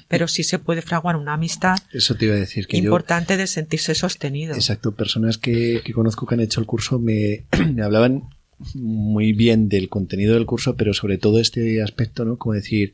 [0.08, 2.84] Pero sí se puede fraguar una amistad Eso te iba a decir que yo...
[2.86, 4.56] importante de sentirse sostenido.
[4.56, 7.44] Exacto, personas que, que conozco que han hecho el curso me,
[7.74, 8.30] me hablaban
[8.74, 12.38] muy bien del contenido del curso, pero sobre todo este aspecto, ¿no?
[12.38, 12.94] Como decir,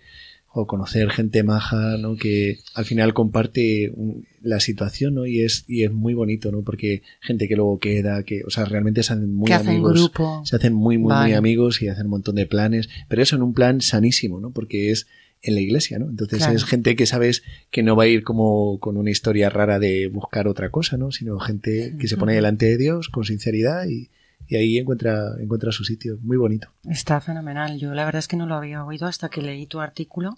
[0.58, 2.16] o conocer gente maja, ¿no?
[2.16, 3.94] Que al final comparte
[4.42, 5.26] la situación, ¿no?
[5.26, 6.62] Y es, y es muy bonito, ¿no?
[6.62, 10.00] Porque gente que luego queda, que, o sea, realmente se hacen muy que hacen amigos.
[10.00, 10.42] grupo.
[10.46, 13.42] Se hacen muy, muy, muy amigos y hacen un montón de planes, pero eso en
[13.42, 14.52] un plan sanísimo, ¿no?
[14.52, 15.08] Porque es
[15.42, 16.10] en la iglesia, ¿no?
[16.10, 16.56] Entonces Claro.
[16.56, 20.08] es gente que sabes que no va a ir como con una historia rara de
[20.08, 21.12] buscar otra cosa, ¿no?
[21.12, 24.10] Sino gente que se pone delante de Dios con sinceridad y,
[24.48, 26.18] y ahí encuentra, encuentra su sitio.
[26.22, 26.68] Muy bonito.
[26.90, 27.78] Está fenomenal.
[27.78, 30.38] Yo la verdad es que no lo había oído hasta que leí tu artículo.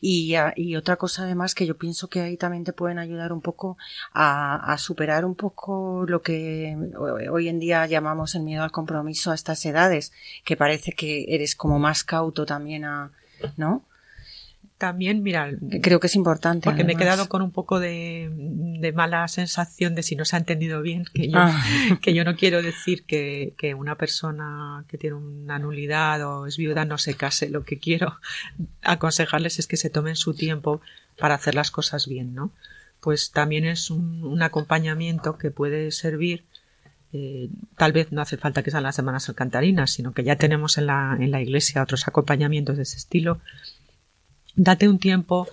[0.00, 3.32] Y, ah, y otra cosa además que yo pienso que ahí también te pueden ayudar
[3.32, 3.76] un poco
[4.12, 6.76] a, a superar un poco lo que
[7.30, 10.12] hoy en día llamamos el miedo al compromiso a estas edades,
[10.44, 13.10] que parece que eres como más cauto también a,
[13.56, 13.84] ¿no?
[14.78, 15.50] También, mira,
[15.82, 16.64] Creo que es importante.
[16.68, 20.36] porque me he quedado con un poco de, de mala sensación de si no se
[20.36, 21.64] ha entendido bien, que yo, Ah.
[22.02, 26.58] que yo no quiero decir que, que una persona que tiene una nulidad o es
[26.58, 27.48] viuda no se case.
[27.48, 28.16] Lo que quiero
[28.82, 30.80] aconsejarles es que se tomen su tiempo
[31.18, 32.50] para hacer las cosas bien, ¿no?
[33.00, 36.44] Pues también es un, un acompañamiento que puede servir.
[37.12, 37.48] eh,
[37.78, 40.86] tal vez no hace falta que sean las semanas alcantarinas, sino que ya tenemos en
[40.86, 43.40] la, en la iglesia otros acompañamientos de ese estilo.
[44.56, 45.48] Date un tiempo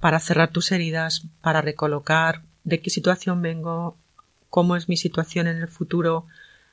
[0.00, 3.96] para cerrar tus heridas, para recolocar de qué situación vengo,
[4.50, 6.26] cómo es mi situación en el futuro.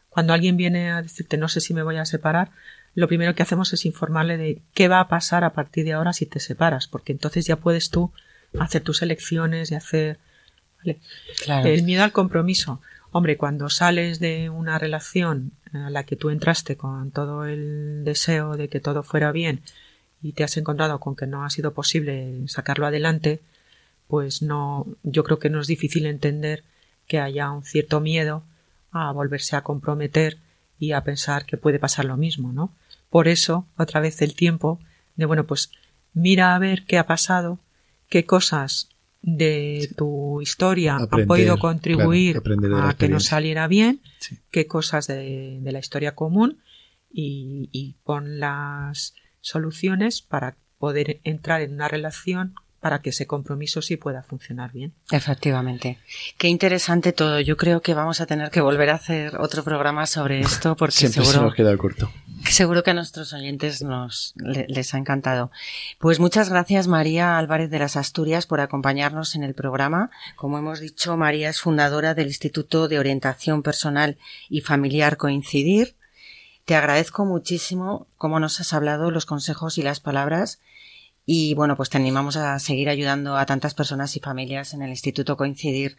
[0.10, 2.52] Cuando alguien viene a decirte no sé si me voy a separar,
[2.96, 6.14] lo primero que hacemos es informarle de qué va a pasar a partir de ahora
[6.14, 8.12] si te separas, porque entonces ya puedes tú
[8.60, 10.20] hacer tus elecciones y hacer
[10.78, 11.00] ¿vale?
[11.44, 11.68] Claro.
[11.68, 12.82] el miedo al compromiso.
[13.12, 18.58] Hombre, cuando sales de una relación a la que tú entraste con todo el deseo
[18.58, 19.62] de que todo fuera bien
[20.24, 23.42] y te has encontrado con que no ha sido posible sacarlo adelante,
[24.08, 26.64] pues no, yo creo que no es difícil entender
[27.08, 28.44] que haya un cierto miedo
[28.92, 30.38] a volverse a comprometer
[30.80, 32.72] y a pensar que puede pasar lo mismo, ¿no?
[33.10, 34.80] Por eso, otra vez el tiempo
[35.18, 35.72] de, bueno, pues
[36.14, 37.60] mira a ver qué ha pasado,
[38.10, 38.90] qué cosas
[39.22, 44.38] de tu historia han podido contribuir claro, a que no saliera bien, Sí.
[44.52, 46.60] qué cosas de, de la historia común
[47.12, 53.82] y, y pon las soluciones para poder entrar en una relación para que ese compromiso
[53.82, 54.94] sí pueda funcionar bien.
[55.10, 56.00] Efectivamente.
[56.38, 57.40] Qué interesante todo.
[57.40, 60.94] Yo creo que vamos a tener que volver a hacer otro programa sobre esto porque
[60.96, 62.12] Siempre se seguro, nos queda corto.
[62.44, 65.50] seguro que a nuestros oyentes nos le- les ha encantado.
[65.98, 70.12] Pues muchas gracias María Álvarez de las Asturias por acompañarnos en el programa.
[70.36, 74.18] Como hemos dicho, María es fundadora del Instituto de Orientación Personal
[74.50, 75.96] y Familiar Coincidir.
[76.66, 80.60] Te agradezco muchísimo cómo nos has hablado, los consejos y las palabras.
[81.26, 84.90] Y bueno, pues te animamos a seguir ayudando a tantas personas y familias en el
[84.90, 85.98] Instituto Coincidir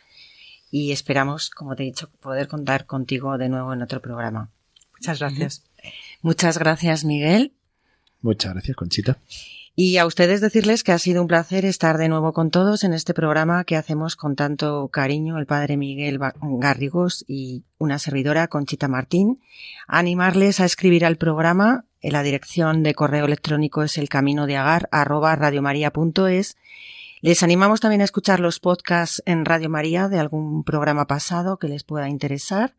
[0.71, 4.51] y esperamos, como te he dicho, poder contar contigo de nuevo en otro programa.
[4.93, 5.63] Muchas gracias.
[6.23, 7.53] Muchas gracias, Miguel.
[8.23, 9.19] Muchas gracias, Conchita.
[9.77, 12.93] Y a ustedes decirles que ha sido un placer estar de nuevo con todos en
[12.93, 18.87] este programa que hacemos con tanto cariño el padre Miguel Garrigos y una servidora Conchita
[18.87, 19.41] Martín.
[19.89, 21.87] Animarles a escribir al programa.
[22.01, 26.57] En La dirección de correo electrónico es el camino de arroba radiomaria.es.
[27.21, 31.67] Les animamos también a escuchar los podcasts en Radio María de algún programa pasado que
[31.67, 32.75] les pueda interesar.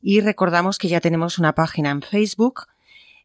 [0.00, 2.66] Y recordamos que ya tenemos una página en Facebook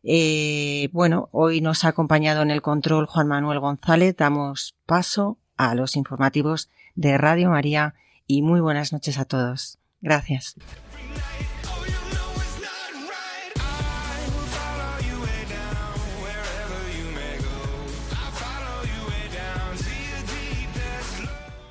[0.04, 4.16] eh, bueno, hoy nos ha acompañado en el control Juan Manuel González.
[4.16, 7.96] Damos paso a los informativos de Radio María
[8.26, 9.80] y muy buenas noches a todos.
[10.02, 10.56] Gracias.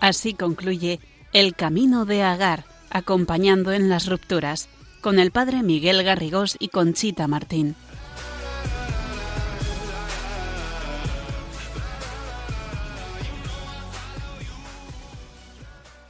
[0.00, 1.00] Así concluye
[1.32, 4.68] El Camino de Agar, acompañando en las rupturas,
[5.00, 7.74] con el padre Miguel Garrigós y Conchita Martín.